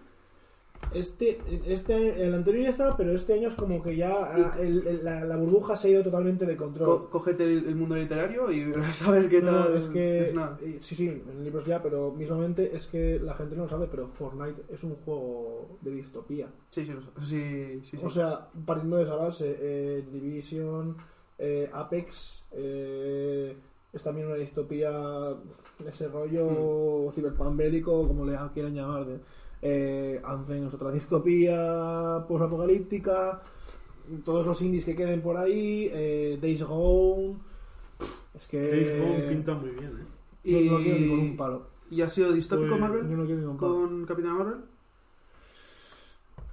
[0.94, 4.86] Este, este, el anterior ya estaba, pero este año es como que ya ah, el-
[4.86, 6.86] el- la, la burbuja se ha ido totalmente de control.
[6.86, 9.76] co- cógete el, el mundo literario y vas a ver qué No, tal.
[9.76, 10.24] es que.
[10.24, 10.58] es nada.
[10.80, 14.08] Sí, sí, en libros ya, pero mismamente es que la gente no lo sabe, pero
[14.08, 16.46] Fortnite es un juego de distopía.
[16.70, 17.98] Sí, sí, lo sí, sí.
[18.02, 20.96] O sea, partiendo de esa base, eh, Division,
[21.38, 23.54] eh, Apex, eh,
[23.92, 24.90] es también una distopía,
[25.86, 29.04] ese rollo cyberpunk bélico, como le quieran llamar.
[29.04, 29.18] De,
[29.62, 33.42] eh, Anthem es otra distopía post-apocalíptica.
[34.24, 37.36] Todos los indies que queden por ahí, eh, Days Gone.
[38.34, 38.60] Es que.
[38.60, 40.06] Days Gone pinta muy bien, ¿eh?
[40.44, 41.66] y, No, no quiero ni con un palo.
[41.90, 43.74] ¿Y ha sido distópico Pues, Marvel Yo no quiero ni con un palo.
[43.74, 44.56] con Capitán Marvel?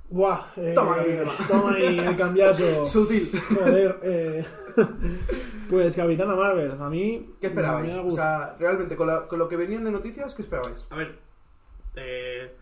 [0.09, 1.33] Buah, eh, Toma toma.
[1.47, 2.85] toma ahí el cambiazo.
[2.85, 3.31] Sutil.
[3.53, 4.45] Joder, eh,
[5.69, 7.33] pues Capitana Marvel, a mí.
[7.41, 7.93] ¿Qué esperabais?
[7.97, 10.85] O sea, realmente, con, la- con lo que venían de noticias, ¿qué esperabais?
[10.91, 11.17] A ver,
[11.95, 12.55] eh,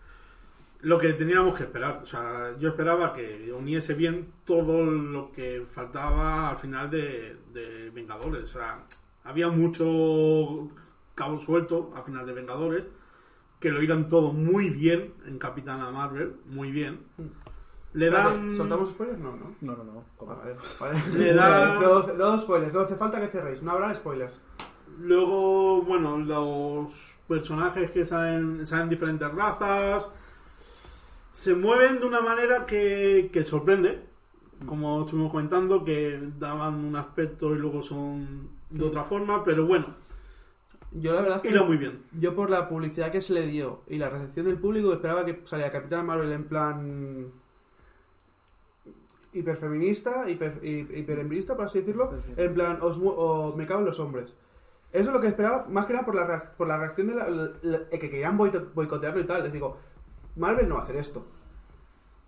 [0.84, 2.00] lo que teníamos que esperar.
[2.04, 7.90] O sea, yo esperaba que uniese bien todo lo que faltaba al final de, de
[7.90, 8.44] Vengadores.
[8.44, 8.84] O sea,
[9.24, 10.70] había mucho
[11.16, 12.84] cabo suelto a final de Vengadores,
[13.60, 17.00] que lo irán todo muy bien en Capitana Marvel, muy bien.
[17.94, 18.46] Le dan...
[18.48, 19.20] Vale, ¿Soltamos spoilers?
[19.20, 19.56] No, no.
[19.62, 20.04] No, no, no.
[20.26, 21.02] Vale, vale.
[21.18, 22.04] Le da- No,
[22.34, 24.42] no spoilers, no hace falta que cerréis, no habrá spoilers.
[25.00, 30.12] Luego, bueno, los personajes que salen, salen diferentes razas,
[31.34, 34.02] se mueven de una manera que, que sorprende,
[34.68, 39.88] como estuvimos comentando, que daban un aspecto y luego son de otra forma, pero bueno,
[40.92, 42.04] Yo la verdad que muy bien.
[42.20, 45.42] yo por la publicidad que se le dio y la recepción del público esperaba que
[45.44, 47.32] saliera Capitana Marvel en plan
[49.34, 52.34] hiperfeminista, hiper, hiperembrista, por así decirlo, Sí, sí.
[52.38, 54.34] en plan os, mu- o me cago en los hombres.
[54.92, 57.16] Eso es lo que esperaba, más que nada por la, reac- por la reacción de
[57.16, 59.44] la, la- la- que querían boicotearlo y tal.
[59.44, 59.78] Les digo,
[60.36, 61.26] Marvel no va a hacer esto.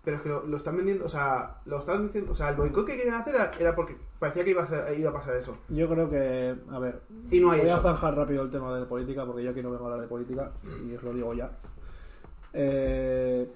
[0.04, 2.56] Pero es que lo, lo están vendiendo, o sea, lo están diciendo, o sea, el
[2.56, 5.36] boicot que querían hacer era, era porque parecía que iba a, ser- iba a pasar
[5.36, 5.56] eso.
[5.68, 7.00] Yo creo que, a ver,
[7.30, 9.62] Y no hay voy a zanjar rápido el tema de la política porque yo aquí
[9.64, 10.52] no vengo a hablar de política
[10.88, 11.50] y os lo digo ya.
[12.52, 13.48] Eh,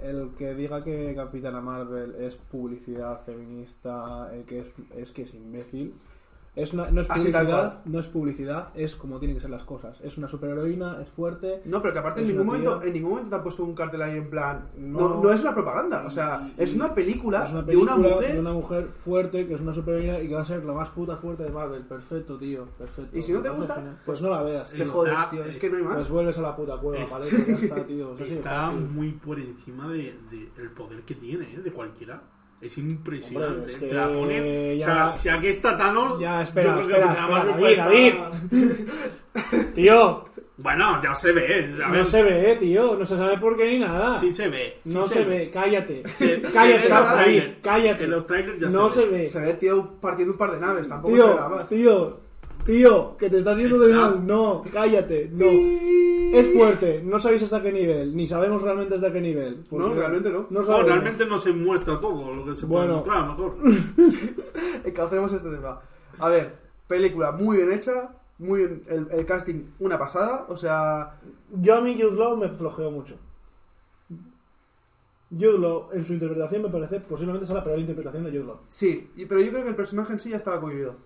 [0.00, 4.66] el que diga que Capitana Marvel es publicidad feminista, el que es,
[4.96, 5.94] es que es imbécil.
[6.58, 9.62] Es una- no es Así publicidad, no es publicidad, es como tienen que ser las
[9.62, 9.96] cosas.
[10.02, 11.62] Es una superheroína, es fuerte.
[11.66, 14.02] No, pero que aparte en ningún momento, en ningún momento te han puesto un cartel
[14.02, 14.68] ahí en plan.
[14.76, 15.22] No, No.
[15.22, 18.32] no, es una propaganda, o sea, Y- es una película, Es una de una mujer.
[18.34, 20.88] de una mujer fuerte, que es una superheroína y que va a ser la más
[20.88, 21.82] puta fuerte de Marvel.
[21.82, 23.16] Perfecto, tío, perfecto.
[23.16, 23.74] ¿Y si no te gusta?
[23.76, 23.98] genial.
[24.04, 24.86] Pues no la veas, Te tío.
[24.92, 25.94] jodes, Está- tío, es que no hay más.
[25.94, 27.24] Pues vuelves a la puta cueva, Es- ¿vale?
[27.30, 28.16] Pues ya está, tío.
[28.94, 31.58] Muy por encima de, de el poder que tiene, ¿eh?
[31.62, 32.20] de cualquiera.
[32.60, 33.54] Es impresionante.
[33.58, 36.76] Hombre, es Te que la ponen- ya- O sea, si aquí está Thanos, Ya, espera,
[36.80, 40.24] yo creo que espera, David, está- Tío,
[40.56, 41.72] Bueno, ya se ve.
[41.84, 42.96] a no ver, se ve, tío.
[42.96, 44.18] No se sabe por qué ni nada.
[44.18, 44.78] Sí se ve.
[44.82, 45.50] sí no se, ve.
[45.52, 46.02] cállate.
[46.08, 47.56] Se- se cállate, ve en los David, trailers.
[47.62, 48.04] cállate.
[48.04, 49.18] En los trailers ya no se se ve.
[49.18, 49.28] ve.
[49.28, 51.68] Se ve, tío, partiendo un par de naves, tampoco se Tío, verá más.
[51.68, 52.20] tío,
[52.64, 54.26] tío, que te estás yendo de mal.
[54.26, 55.46] No, cállate, no.
[56.36, 59.64] Es fuerte, no sabéis hasta qué nivel, ni sabemos realmente hasta qué nivel.
[59.70, 60.46] Pues No, realmente no.
[60.50, 60.86] No, sabemos.
[60.90, 62.96] realmente no se muestra todo lo que se puede Bueno.
[62.98, 63.56] mostrar, a lo mejor.
[64.84, 65.80] Encaucemos este tema.
[66.18, 66.54] A ver,
[66.86, 71.18] película muy bien hecha, muy bien, el, el casting una pasada, o sea,
[71.60, 73.16] Yo a mí Jude Law me flojeó mucho.
[75.30, 78.60] Jude Law, en su interpretación, me parece posiblemente sea la peor interpretación de Jude Law.
[78.68, 80.96] sí, pero yo creo que el personaje en sí ya estaba cohibido.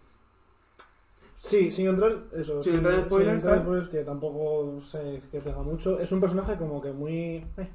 [1.43, 5.41] Sí, sin entrar, eso, Sin entrar en spoilers, entrar en spoilers, que tampoco sé que
[5.41, 5.99] tenga mucho.
[5.99, 7.45] Es un personaje como que muy...
[7.57, 7.69] eh,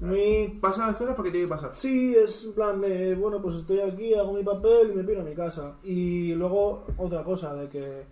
[0.00, 0.58] muy...
[0.62, 1.72] Pasan las cosas porque tiene que pasar.
[1.74, 5.20] Sí, es en plan de, bueno, pues estoy aquí, hago mi papel y me piro
[5.20, 5.76] a mi casa.
[5.84, 8.04] Y luego, otra cosa, de que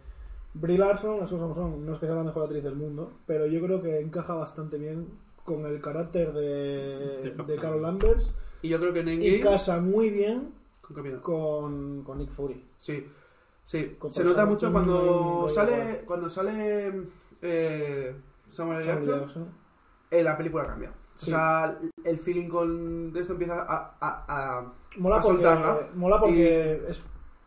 [0.53, 3.13] Brie Larson, las cosas como son, no es que sea la mejor actriz del mundo,
[3.27, 5.09] pero yo creo que encaja bastante bien
[5.43, 10.11] con el carácter de, De Carol Danvers Y yo creo que en y casa muy
[10.11, 10.51] bien
[10.83, 12.63] con con, con Nick Fury.
[12.77, 13.07] Sí,
[13.65, 13.97] sí.
[14.11, 17.03] Se nota mucho cuando sale, cuando sale
[17.41, 18.15] eh,
[18.51, 19.07] Samuel L.
[19.07, 19.49] Jackson,
[20.11, 20.91] eh, la película cambia.
[20.91, 21.31] O Sí.
[21.31, 24.25] sea, el feeling con de esto empieza a, a,
[24.59, 25.89] a- Mola a porque, soltarla.
[25.95, 27.01] mola porque es,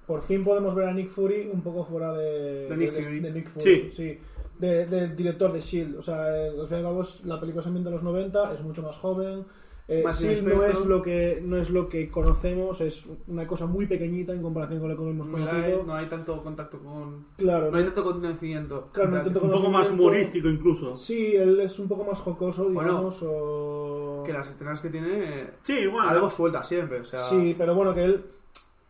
[0.08, 3.20] por fin podemos ver a Nick Fury un poco fuera de, De Nick Fury.
[3.20, 4.20] de Nick Fury, Sí.
[4.60, 5.98] de- del director de S.H.I.E.L.D.
[5.98, 8.62] O sea, al fin y al cabo la película se ambienta en los 90, es
[8.62, 9.46] mucho más joven.
[9.88, 10.56] Eh, Más S.H.I.E.L.D.
[10.56, 14.42] no es, lo que, no es lo que conocemos, es una cosa muy pequeñita en
[14.42, 15.62] comparación con lo que hemos conocido.
[15.62, 17.28] light, no hay tanto contacto con...
[17.38, 18.90] Claro, No hay tanto conocimiento.
[18.92, 20.98] Claro, no hay tanto Un poco más humorístico incluso.
[20.98, 24.24] Sí, él es un poco más jocoso, Bueno, digamos, o...
[24.26, 25.52] Que las escenas que tiene...
[25.62, 26.10] Sí, bueno.
[26.10, 27.22] Algo suelta siempre, o sea...
[27.22, 28.26] Sí, pero bueno, que él.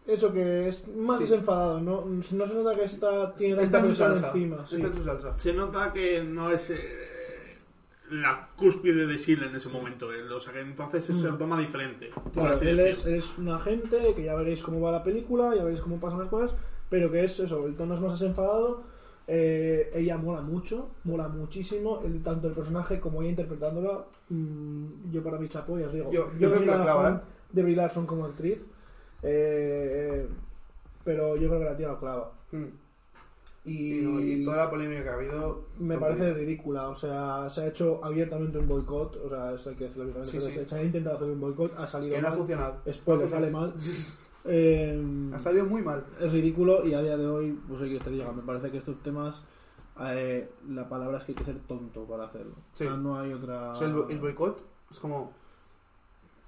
[0.07, 1.23] Eso que es más Sí.
[1.23, 2.05] desenfadado, ¿no?
[2.05, 4.27] No se nota que está, tiene está tanta en su salsa.
[4.27, 4.65] encima.
[4.67, 4.75] sí.
[4.75, 5.33] Está en su salsa.
[5.39, 6.77] Se nota que no es eh,
[8.11, 10.13] la cúspide de Seal en ese momento.
[10.13, 12.11] eh, O sea que entonces se lo toma diferente.
[12.33, 15.81] Claro, él es, es un agente que ya veréis cómo va la película, ya veréis
[15.81, 16.55] cómo pasan las cosas,
[16.89, 18.83] pero que es eso, el tono es más desenfadado.
[19.27, 24.05] eh, ella mola mucho, mola muchísimo, el- tanto el personaje como ella interpretándola.
[24.29, 27.15] mm, yo para mi chapo, ya os digo, Yo- yo creo que la clava, fan
[27.15, 27.19] ¿eh?
[27.53, 28.59] de Brie Larson como actriz,
[29.23, 30.27] eh,
[31.03, 32.31] pero yo creo que la tía lo clava.
[32.51, 32.65] Mm.
[33.65, 35.65] Y, Sí, no, y toda la polémica que ha habido...
[35.79, 35.99] me tontería.
[35.99, 39.85] parece ridícula, o sea, se ha hecho abiertamente un boicot, o sea, eso hay que
[39.85, 40.65] decirlo abiertamente, Sí, sí.
[40.69, 42.81] se ha intentado hacer un boicot, ha salido Que no ha mal, funcionado.
[42.93, 43.73] spoiler, sale mal,
[44.47, 45.03] Eh,
[45.33, 46.05] Ha salido muy mal.
[46.21, 48.77] es ridículo y a día de hoy, pues hay que te diga, me parece que
[48.77, 49.41] estos temas,
[50.01, 52.83] eh, la palabra es que hay que ser tonto para hacerlo, Sí.
[52.85, 53.71] o sea, no hay otra...
[53.71, 55.31] O sea, el, bo- el boicot es como...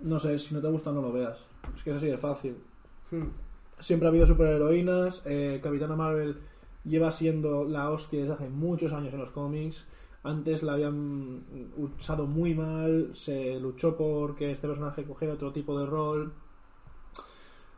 [0.01, 1.39] No sé, si no te gusta no lo veas,
[1.75, 2.57] es que es así de fácil.
[3.09, 3.23] hmm,
[3.79, 5.21] Siempre ha habido superheroínas.
[5.25, 6.37] Eh, Capitana Marvel
[6.87, 9.85] lleva siendo la hostia desde hace muchos años en los cómics.
[10.23, 11.43] Antes la habían
[11.77, 13.11] usado muy mal.
[13.15, 16.33] Se luchó por que este personaje cogiera otro tipo de rol.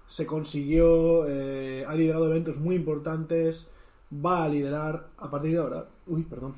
[0.08, 1.28] Se consiguió.
[1.28, 3.68] eh, ha liderado eventos muy importantes.
[4.12, 5.88] va a liderar a partir de ahora.
[6.08, 6.56] Uy, perdón.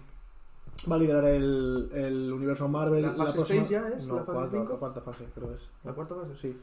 [0.89, 3.01] Va a liderar el, el universo Marvel.
[3.01, 4.07] ¿La fase próxima- seis ya es?
[4.07, 5.61] No, ¿La fase cuarta, la cuarta fase, creo es.
[5.83, 6.35] ¿La cuarta fase?
[6.41, 6.57] Sí.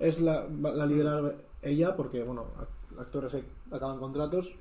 [0.00, 3.32] Es la, la liderar ella porque, bueno, act- actores
[3.70, 4.54] acaban contratos.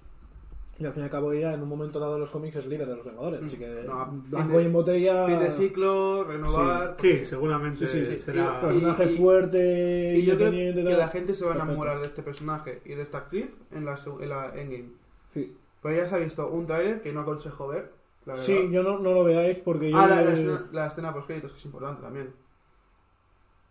[0.80, 2.67] Y al fin y al cabo ella, en un momento dado en los cómics, es
[2.67, 3.41] líder de los Vengadores.
[3.43, 3.88] Así que, Mm.
[3.88, 5.25] No, blanco fin de- y en botella...
[5.25, 6.95] Fin de ciclo, renovar.
[6.99, 8.17] Sí, seguramente Sí, sí, sí.
[8.19, 8.59] será.
[8.61, 10.97] Y- Personaje y- fuerte, Y yo creo que tal.
[10.99, 11.71] la gente se va a Perfecto.
[11.73, 14.89] enamorar de este personaje y de esta actriz en la, en la Endgame.
[15.34, 15.55] Sí.
[15.82, 17.91] Pero ya se ha visto un tráiler que no aconsejo ver.
[18.28, 18.45] La verdad.
[18.45, 19.97] Sí, yo no, no lo veáis porque yo...
[19.97, 22.34] Ah, la, la escena, la escena post créditos que es importante también.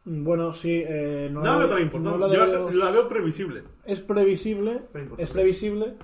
[0.04, 2.18] Bueno, sí, eh, no, No la- veo tan no importante.
[2.18, 3.62] la Yo deberíamos- la veo previsible.
[3.84, 5.22] Es previsible, importante.
[5.24, 5.94] es previsible,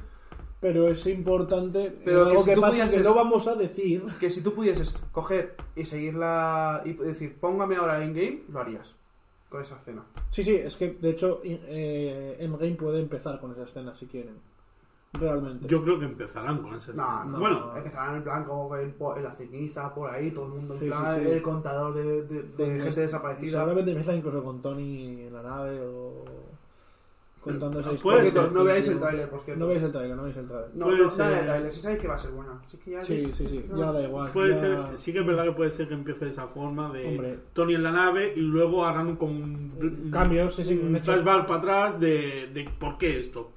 [0.63, 1.95] pero es importante.
[2.05, 4.05] Pero algo que si que pasa que no vamos a decir.
[4.19, 8.95] Que si tú pudieses coger y seguirla y decir, póngame ahora en game, lo harías.
[9.51, 10.03] Con esa escena.
[10.31, 14.37] Sí, sí, es que de hecho eh, Endgame puede empezar con esa escena si quieren.
[15.15, 15.67] Realmente.
[15.69, 16.95] Yo creo que empezarán con ese.
[16.95, 20.73] No, no, bueno, Empezarán en plan como en, la ceniza, por ahí, todo el mundo
[20.73, 21.31] en Sí, plan, sí, sí.
[21.33, 23.59] el contador de, de- de Con- gente desaparecida.
[23.59, 26.25] Seguramente empieza incluso con Tony en la nave o
[27.43, 29.61] contando Puede ser, no veáis el tráiler, por cierto.
[29.65, 30.71] No veis el trailer, no veis el trailer.
[30.75, 32.53] No, no, ser- de tráiler, si sabéis que va a ser buena.
[32.65, 33.79] Así que ya Sí, es- sí, sí, no.
[33.79, 34.31] ya da igual.
[34.31, 34.79] puede ya- ser.
[34.97, 37.39] Sí que es verdad que puede ser que empiece de esa forma de Hombre.
[37.53, 40.09] Tony en la nave y luego hagan como un.
[40.13, 43.51] Cambios, sí, sí, Un flashback para atrás de, de por qué esto.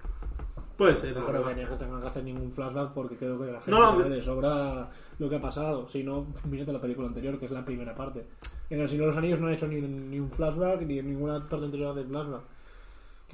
[0.78, 1.16] Puede ser.
[1.16, 3.98] No creo que no tengan que hacer ningún flashback porque creo que la gente No,
[3.98, 5.88] no, de sobra lo que ha pasado.
[5.88, 8.26] Si no, mírate la película anterior, que es la primera parte.
[8.70, 11.08] En El Señor de los Anillos no han hecho ni, ni un flashback ni en
[11.08, 12.42] ninguna parte anterior de flashback.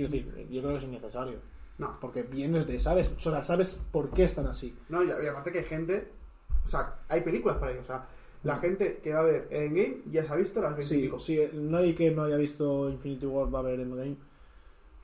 [0.09, 1.39] Quiero decir, yo creo que es innecesario.
[1.77, 3.11] No, Porque vienes de, ¿sabes?
[3.17, 4.75] O sea, sabes por qué están así.
[4.89, 6.07] no, y aparte que hay gente.
[6.63, 7.81] O sea, hay películas para ello.
[7.81, 8.05] O sea,
[8.43, 11.11] la gente que va a ver en game ya se ha visto las 20 y
[11.19, 14.15] Sí, nadie que no haya visto Infinity War va a ver Endgame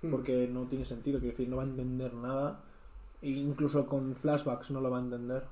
[0.02, 0.12] Hmm.
[0.12, 2.60] porque no tiene sentido, quiero decir, no va a entender nada.
[3.24, 5.44] E incluso con flashbacks no lo va a entender.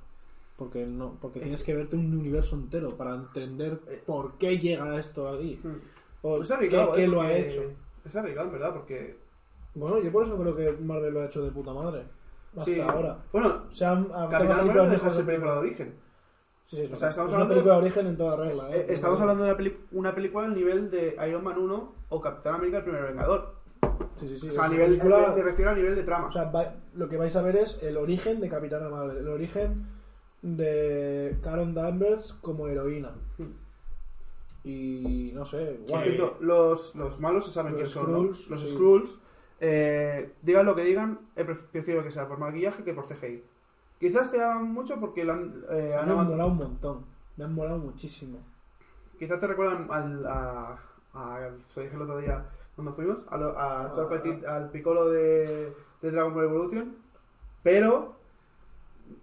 [0.58, 4.04] Porque no, porque tienes que verte un universo entero para entender Eh.
[4.06, 5.60] por qué llega esto aquí.
[5.64, 5.78] Hmm.
[6.22, 7.08] O Es qué, ¿eh?
[7.08, 7.64] lo ha hecho.
[8.06, 9.18] Es arriesgado, en verdad, porque.
[9.76, 12.04] Bueno, yo por eso creo que Marvel lo ha hecho de puta madre.
[12.58, 12.80] Hasta sí.
[12.80, 13.18] ahora.
[13.32, 15.96] Bueno, O sea, han- han- Capitán Marvel deja de ser película de origen.
[16.68, 18.70] Sí, sí, O sea, una- estamos es una hablando- película de origen en toda regla.
[18.72, 18.80] ¿eh?
[18.80, 22.56] Eh, Estamos hablando de una, una película al nivel de Iron Man 1 o Capitán
[22.56, 23.54] América el primer Vengador.
[24.20, 24.48] Sí, sí, sí.
[24.50, 26.28] o sea, a una nivel, película- me refiero a nivel de trama.
[26.28, 29.28] O sea, va- lo que vais a ver es el origen de Capitana Marvel, el
[29.28, 29.88] origen
[30.42, 33.12] de Karen Danvers como heroína.
[34.64, 36.18] Y no sé, guay.
[36.40, 38.68] los, los malos se saben Los quiénes son, Los sí.
[38.68, 39.20] Skrulls.
[39.60, 43.44] Eh, digan lo que digan, he pref- prefiero que sea por maquillaje que por CGI.
[44.00, 47.06] Quizás te hagan mucho porque la han, eh, han me han avan- molado un montón.
[47.38, 48.40] Me han molado muchísimo.
[49.20, 50.78] quizás te recuerdan al, a,
[51.14, 52.44] a- se lo dije el otro día
[52.76, 54.10] cuando fuimos, a lo- a Ah.
[54.10, 56.96] Petit- al Piccolo de, de Dragon Ball Evolution,
[57.64, 58.16] pero...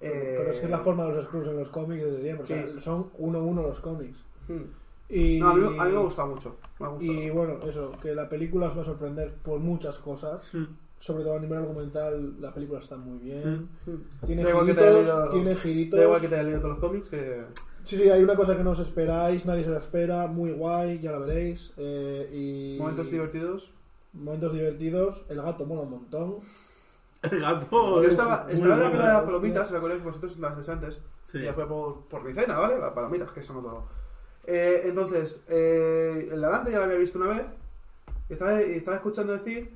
[0.01, 2.45] eh, Pero es que es la forma de los Skrulls en los cómics desde siempre.
[2.45, 2.81] o sea, Sí.
[2.81, 4.19] son uno a uno los cómics.
[4.49, 4.63] hmm.
[5.09, 6.57] Y, No, a, mí, a mí me ha gustado mucho.
[6.79, 7.05] Me.
[7.05, 10.43] Y bueno, eso, que la película os va a sorprender por muchas cosas.
[10.53, 10.65] Mm.
[10.99, 13.69] Sobre todo a nivel argumental, la película está muy bien.
[14.25, 15.99] Tiene igual que te giritos, leído- tiene giritos.
[15.99, 17.43] Da igual que te haya leído todos los cómics que...
[17.85, 21.01] Sí, sí, hay una cosa que no os esperáis, nadie se la espera, muy guay,
[21.01, 21.73] ya la veréis.
[21.77, 23.73] eh, y Momentos divertidos.
[24.13, 25.27] Momentos divertidos.
[25.29, 26.37] El gato mola un montón.
[27.23, 28.01] El gato.
[28.01, 31.01] Yo es estaba, estaba en la palomitas, ¿os acordáis vosotros las de antes?
[31.25, 31.39] Sí.
[31.39, 32.79] Y ya fue por, por mi cena, ¿vale?
[32.79, 33.85] Las palomitas, que eso no todo.
[34.47, 37.47] Eh, entonces, eh, el de adelante ya lo había visto una vez.
[38.29, 39.73] Y estaba, y estaba escuchando decir.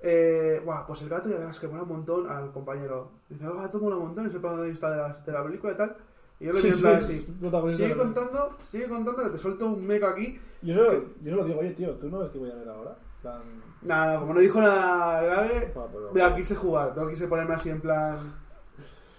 [0.00, 3.10] Eh, Guau, pues el gato ya verás que mola un montón al compañero.
[3.28, 5.42] Dice, el gato mola un montón, es el punto de vista de la, de la
[5.44, 5.96] película y tal.
[6.40, 7.76] Y yo le Sí, dije en sí, así.
[7.76, 10.38] Sigue contando, sigue contando que te suelto un meca aquí.
[10.62, 12.54] Yo se, lo, yo se lo digo, oye, tío, ¿tú no ves que voy a
[12.54, 12.96] ver ahora?
[13.22, 13.40] Plan,
[13.82, 17.70] Nada, como no dijo nada grave, ah, pero- veo quise jugar, veo quise ponerme así
[17.70, 18.34] en plan.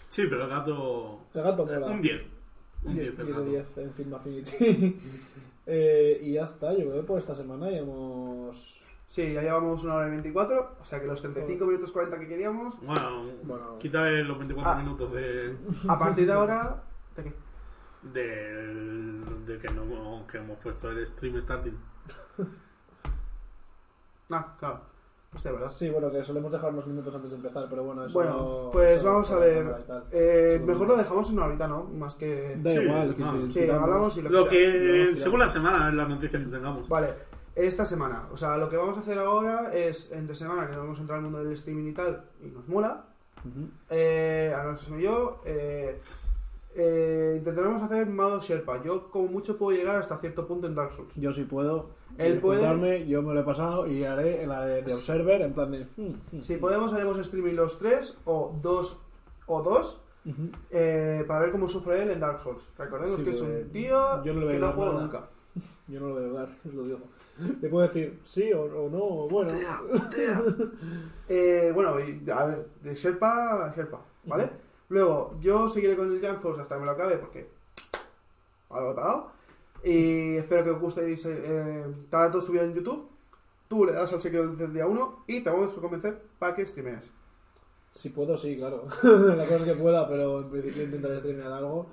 [0.07, 1.19] Sí, pero el gato.
[1.33, 1.87] El gato mola.
[1.87, 2.21] Un 10.
[2.83, 3.43] Un 10 10 el de gato.
[3.45, 4.99] 10 en Film Affinity.
[5.71, 8.81] Eh, y ya está, yo creo que por esta semana ya hemos...
[9.05, 12.27] Sí, ya llevamos una hora y 24, o sea que los 35 minutos 40 que
[12.27, 13.77] queríamos, Bueno, Bueno.
[13.77, 14.75] quítale los 24 Ah.
[14.83, 15.55] minutos de,
[15.87, 16.83] a partir de ahora.
[17.15, 17.33] ¿De qué?
[18.01, 21.77] del- de que, no, que hemos puesto el stream starting.
[24.31, 24.81] Ah, claro.
[25.35, 25.69] Hostia, ¿verdad?
[25.71, 28.31] Sí, bueno, que solemos dejar unos minutos antes de empezar, pero bueno, eso Bueno,
[28.65, 29.75] no- pues eso vamos a ver.
[30.11, 31.83] Eh, mejor lo dejamos en una horita, ¿no?
[31.83, 32.55] Más que.
[32.57, 33.45] Da Sí, igual, que no.
[33.45, 35.15] si Sí, hablamos y lo, que, Hostia.
[35.23, 36.89] según la semana, es la noticia que tengamos.
[36.89, 37.09] Vale,
[37.55, 38.27] esta semana.
[38.33, 41.17] O sea, lo que vamos a hacer ahora es, entre semana, que vamos a entrar
[41.17, 43.05] al mundo del streaming y tal, y nos mola.
[43.89, 45.41] Eh, a nosotros y yo.
[45.45, 46.01] Eh,
[46.81, 48.81] eh, intentaremos hacer modo Sherpa.
[48.83, 51.13] Yo, como mucho, puedo llegar hasta cierto punto en Dark Souls.
[51.15, 51.89] Yo sí puedo.
[52.17, 53.07] Él Él puede.
[53.07, 55.85] yo me lo he pasado y haré la de, de Observer en plan de...
[55.97, 56.41] mm, mm.
[56.41, 59.01] Si podemos, haremos streaming los tres o dos
[59.47, 60.03] o dos
[60.71, 62.61] eh, para ver cómo sufre él en Dark Souls.
[62.77, 65.29] Recordemos Sí, que es un tío yo no le que no juega nunca.
[65.87, 66.99] Yo no lo voy a dar, os lo digo.
[67.61, 69.51] Le puedo decir sí o, o no, o bueno.
[71.27, 74.49] Eh, bueno, a ver, de Sherpa a Sherpa, ¿vale?
[74.89, 77.49] Luego, yo seguiré con el Jump Force hasta que me lo acabe porque
[78.69, 79.31] algo pagado.
[79.83, 81.13] Y espero que os guste.
[81.13, 83.07] Eh, estará todo subido en YouTube.
[83.67, 86.65] Tú le das al secreto del día 1 y te vamos a convencer para que
[86.65, 87.09] streamees.
[87.93, 88.85] Si puedo, sí, claro.
[89.03, 91.87] La cosa es que pueda, pero en principio intentaré streamear algo.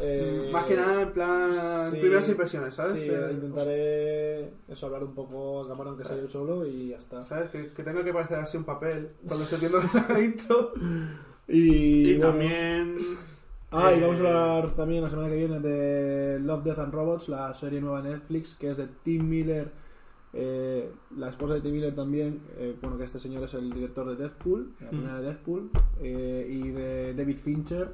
[0.00, 1.98] Eh, Más que nada, en plan, sí.
[1.98, 3.00] primeras impresiones, ¿sabes?
[3.00, 6.96] Sí, Eh, intentaré eso, hablar un poco a cámara, aunque sea yo solo, y ya
[6.96, 7.22] está.
[7.22, 7.50] ¿Sabes?
[7.50, 10.72] Que, que tenga que parecer así un papel cuando estoy viendo la intro.
[11.48, 12.96] Y, Y bueno, también.
[13.70, 16.92] Ah, y eh, vamos a hablar también la semana que viene de Love, Death and
[16.92, 19.70] Robots, la serie nueva de Netflix, que es de Tim Miller,
[20.34, 24.08] eh, la esposa de Tim Miller también, eh, bueno, que este señor es el director
[24.08, 25.70] de Deadpool, la primera de Deadpool,
[26.00, 27.88] eh, y de David Fincher,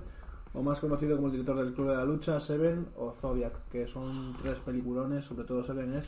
[0.55, 3.89] o más conocido como el director del Club de la Lucha, Seven o Zodiac, que
[3.89, 6.07] son tres peliculones, sobre todo Seven es...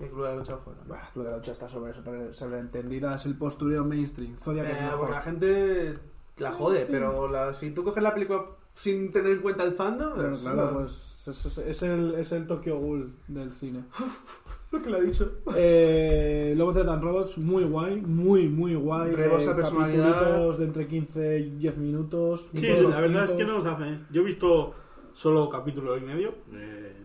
[0.00, 0.78] El club de la lucha joder.
[0.88, 4.76] Bah, Club de la Lucha está sobre, sobre, sobreentendida, es el postureo mainstream, Zodiac es
[4.76, 4.98] Eh, mejor.
[4.98, 5.98] porque la gente
[6.38, 10.14] la jode, pero la- si tú coges la película sin tener en cuenta el fandom,
[10.14, 13.84] Bueno, es claro, lo- pues es, es- es el, es el Tokyo Ghoul del cine.
[14.72, 15.30] lo que le ha dicho.
[15.54, 19.14] Eh, Love, Death and Robots, muy guay, muy, muy guay.
[19.14, 20.56] Rebosa Eh, personalidad.
[20.56, 22.48] de entre 15 y 10 minutos.
[22.54, 24.06] Sí, la verdad es que no los hacen.
[24.10, 24.74] Yo he visto
[25.12, 26.34] solo capítulo y medio.
[26.54, 26.96] eh,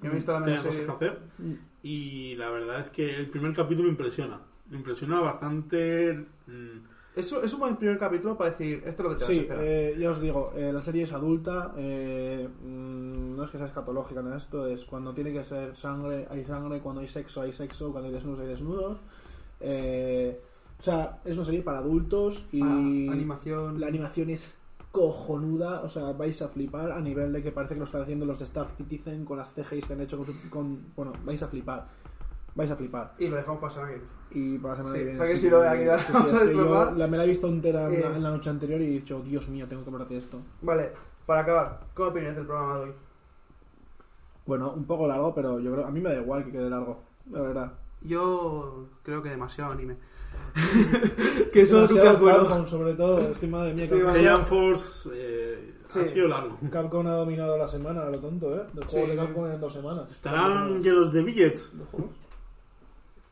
[0.00, 1.18] Yo he visto la cosas que hacer.
[1.86, 4.40] Y la verdad es que el primer capítulo impresiona.
[4.72, 6.12] Impresiona bastante.
[6.46, 6.78] mm,
[7.14, 9.34] Es, es un buen primer capítulo para decir, esto es lo que te vas a
[9.34, 13.58] Sí, eh, ya os digo, eh, la serie es adulta, eh, mm, no es que
[13.58, 17.42] sea escatológica en esto, es cuando tiene que ser sangre, hay sangre, cuando hay sexo,
[17.42, 18.98] hay sexo, cuando hay desnudos, hay desnudos.
[19.60, 20.40] Eh,
[20.78, 22.66] o sea, es una serie para adultos y Ah,
[23.12, 23.80] animación.
[23.80, 24.58] la animación es
[24.96, 28.24] cojonuda, o sea, vais a flipar a nivel de que parece que lo están haciendo
[28.24, 31.42] los de Star Citizen con las CGIs que han hecho con, su- con- bueno, vais
[31.42, 31.86] a flipar.
[32.54, 33.12] Vais a flipar.
[33.18, 34.00] Y lo dejamos pasar aquí.
[34.30, 35.18] Y para la semana Sí, que viene.
[35.18, 36.96] para que si lo vea aquí, la sí, vamos es a que yo desglosar.
[36.96, 38.16] la, me la he visto entera en, la, Eh.
[38.16, 40.38] en la noche anterior y he dicho, Dios mío, tengo que hablar de esto.
[40.62, 40.92] Vale,
[41.26, 42.92] para acabar, ¿qué opinas del programa de hoy?
[44.46, 47.00] Bueno, un poco largo, pero yo creo, a mí me da igual que quede largo,
[47.30, 47.72] la verdad.
[48.00, 49.96] Yo creo que demasiado anime.
[51.52, 52.46] que eso nunca Demasiado es bueno.
[52.48, 56.00] Capcom, sobre todo, es que madre mía, Capcom, Force eh, Sí.
[56.00, 56.58] ha sido largo.
[56.70, 58.62] Capcom ha dominado la semana, a lo tonto, ¿eh?
[58.74, 59.16] Los juegos Sí.
[59.16, 60.10] de Capcom en dos semanas.
[60.10, 61.74] Estarán llenos de billets.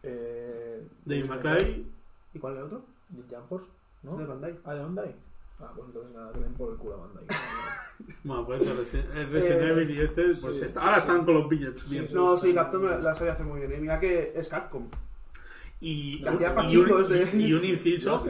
[0.03, 1.87] Eh, De McCray.
[2.35, 2.83] ¿Y cuál es el otro?
[3.09, 3.67] De Jump Force,
[4.03, 4.17] ¿no?
[4.17, 4.59] De Bandai.
[4.65, 5.15] Ah, de Bandai.
[5.61, 7.25] Ah, pues entonces nada, que den por el culo a Bandai.
[8.25, 11.07] Bueno, pues el el Resident Eh, Evil y este, pues sí, está- sí, ahora sí.
[11.07, 12.09] están con los billets bien.
[12.09, 13.73] Sí, No, sí, Capcom la la sabe hacer muy bien.
[13.73, 14.89] Y mira que es Capcom.
[15.85, 16.39] Y, un,
[17.09, 18.25] de- y- un inciso,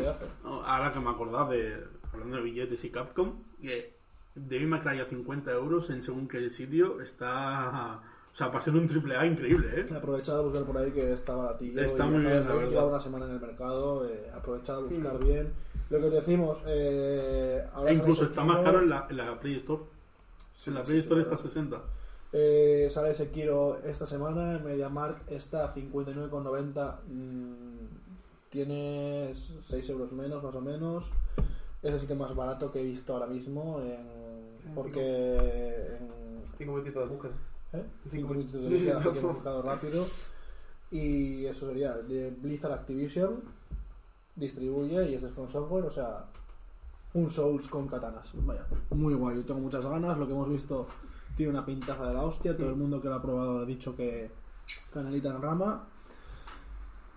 [0.66, 1.76] ahora que me acordaba de,
[2.12, 3.94] hablando de billetes y Capcom, que
[4.34, 8.00] Devil May Cry a 50 euros en según qué sitio está...
[8.32, 9.86] O sea, para ser un triple A increíble, ¿eh?
[9.94, 11.80] Aprovechad a buscar por ahí que está baratillo.
[11.80, 12.88] Está muy bien, la verdad.
[12.88, 15.24] Una semana en el mercado, eh, aprovechad a buscar Mm.
[15.24, 15.52] bien.
[15.90, 19.54] Lo que decimos, eh, ahora E incluso está más caro en la, en la Play
[19.58, 19.82] Store.
[20.66, 21.80] En la Play Store está a 60.
[22.36, 26.98] Eh, sale Sekiro esta semana, en MediaMark está a 59,90.
[27.06, 31.10] mm, tienes 6 euros menos, más o menos.
[31.80, 33.80] Es el sitio más barato que he visto ahora mismo.
[33.80, 35.00] en- porque.
[36.00, 37.34] en- Cinco minutitos de búsqueda.
[37.74, 37.82] ¿eh?
[38.10, 38.54] Cinco Cinco minutos.
[38.54, 39.32] minutos de búsqueda, sí, no.
[39.34, 40.06] buscado rápido.
[40.90, 43.42] Y eso sería de Blizzard Activision.
[44.36, 46.24] Distribuye y es de From Software, o sea.
[47.14, 48.28] Un Souls con katanas.
[48.34, 49.36] Vaya, muy guay.
[49.36, 50.18] Yo tengo muchas ganas.
[50.18, 50.86] Lo que hemos visto
[51.36, 52.56] tiene una pintaza de la hostia.
[52.56, 54.30] Todo el mundo que lo ha probado ha dicho que
[54.92, 55.84] canelita en rama.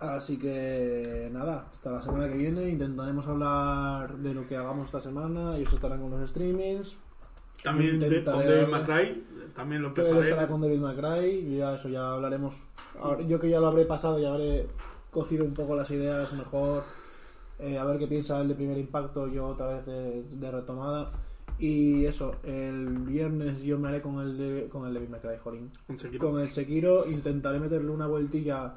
[0.00, 5.00] Así que nada, hasta la semana que viene intentaremos hablar de lo que hagamos esta
[5.00, 5.56] semana.
[5.56, 6.96] Ellos estarán con los streamings.
[7.64, 9.24] También de, con May Cry,
[9.56, 10.46] también lo él estará empezaré.
[10.46, 12.54] con David McRae y ya eso ya hablaremos.
[13.00, 14.68] Ahora, Yo que ya lo habré pasado, ya habré
[15.10, 16.84] cocido un poco las ideas mejor.
[17.58, 21.10] eh, a ver qué piensa él de primer impacto, yo otra vez de, de retomada.
[21.58, 25.70] Y eso, el viernes yo me haré con el de, con el David McRae, jolín.
[25.86, 26.30] con Sekiro.
[26.30, 28.74] Con el Sekiro intentaré meterle una vueltilla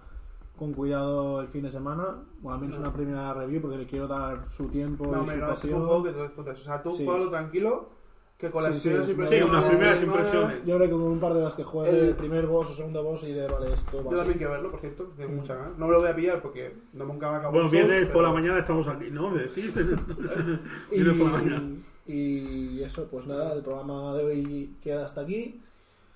[0.57, 4.07] con cuidado el fin de semana, o al menos una primera review porque le quiero
[4.07, 5.86] dar su tiempo No, y su no, es un pasión.
[5.86, 6.59] juego que disfrutas.
[6.59, 7.05] O sea, tú Sí.
[7.05, 7.89] juégalo tranquilo,
[8.38, 9.49] que con las Sí, sí, primeras sí, impresiones...
[9.49, 10.65] unas primeras impresiones.
[10.65, 13.03] Yo hablé con un par de las que juegue El- el primer boss o segundo
[13.03, 13.91] boss y de vale esto.
[13.97, 14.17] Yo vale.
[14.17, 15.36] también quiero verlo, por cierto, que tengo Mm.
[15.36, 15.77] muchas ganas.
[15.77, 18.21] No me lo voy a pillar porque no nunca me acabo Bueno, viernes por pero-
[18.27, 19.29] la mañana estamos aquí, ¿no?
[19.29, 19.75] ¿Me decís?
[20.91, 21.69] Y, viernes por la mañana.
[22.06, 25.62] Y eso, pues nada, el programa de hoy queda hasta aquí.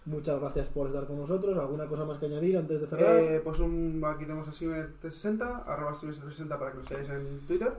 [0.06, 1.58] Muchas gracias por estar con nosotros.
[1.58, 3.18] ¿Alguna cosa más que añadir antes de cerrar?
[3.18, 7.74] Eh, pues un, aquí tenemos a Simer360, arroba Simer360 para que lo sigáis en Twitter,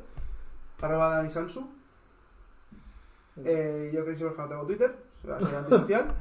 [0.80, 1.68] arroba Dani Sansu,
[3.44, 6.14] Eh, yo Chris Borja no tengo Twitter, soy antisocial.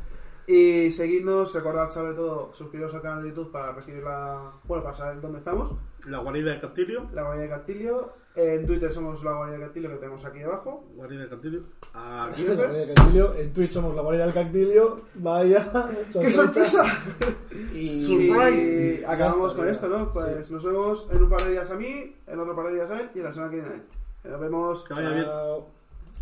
[0.48, 4.52] Y seguidnos, recordad sobre todo suscribiros al canal de YouTube para recibir la.
[4.66, 5.74] Bueno, para saber dónde estamos.
[6.08, 7.08] La guarida de Castillo.
[7.14, 8.10] La guardia de Castilio.
[8.36, 10.84] En Twitter somos la guardia de Castilio que tenemos aquí debajo.
[10.96, 11.62] Guarida de Castillo.
[11.94, 12.44] Aquí.
[12.44, 13.34] La guardia del Cactilio.
[13.38, 15.02] En Twitch somos la guardia del Cactilio.
[15.16, 15.72] Vaya.
[16.14, 16.84] ¡Qué sorpresa!
[17.74, 20.12] Y, Y acabamos con esto, ¿no?
[20.12, 20.54] Pues Sí.
[20.54, 23.00] nos vemos en un par de días a mí, en otro par de días a
[23.02, 23.84] él y en la semana que viene a él.
[24.26, 24.84] Nos vemos.
[24.86, 25.26] Que vaya bien.
[25.26, 25.75] Chao.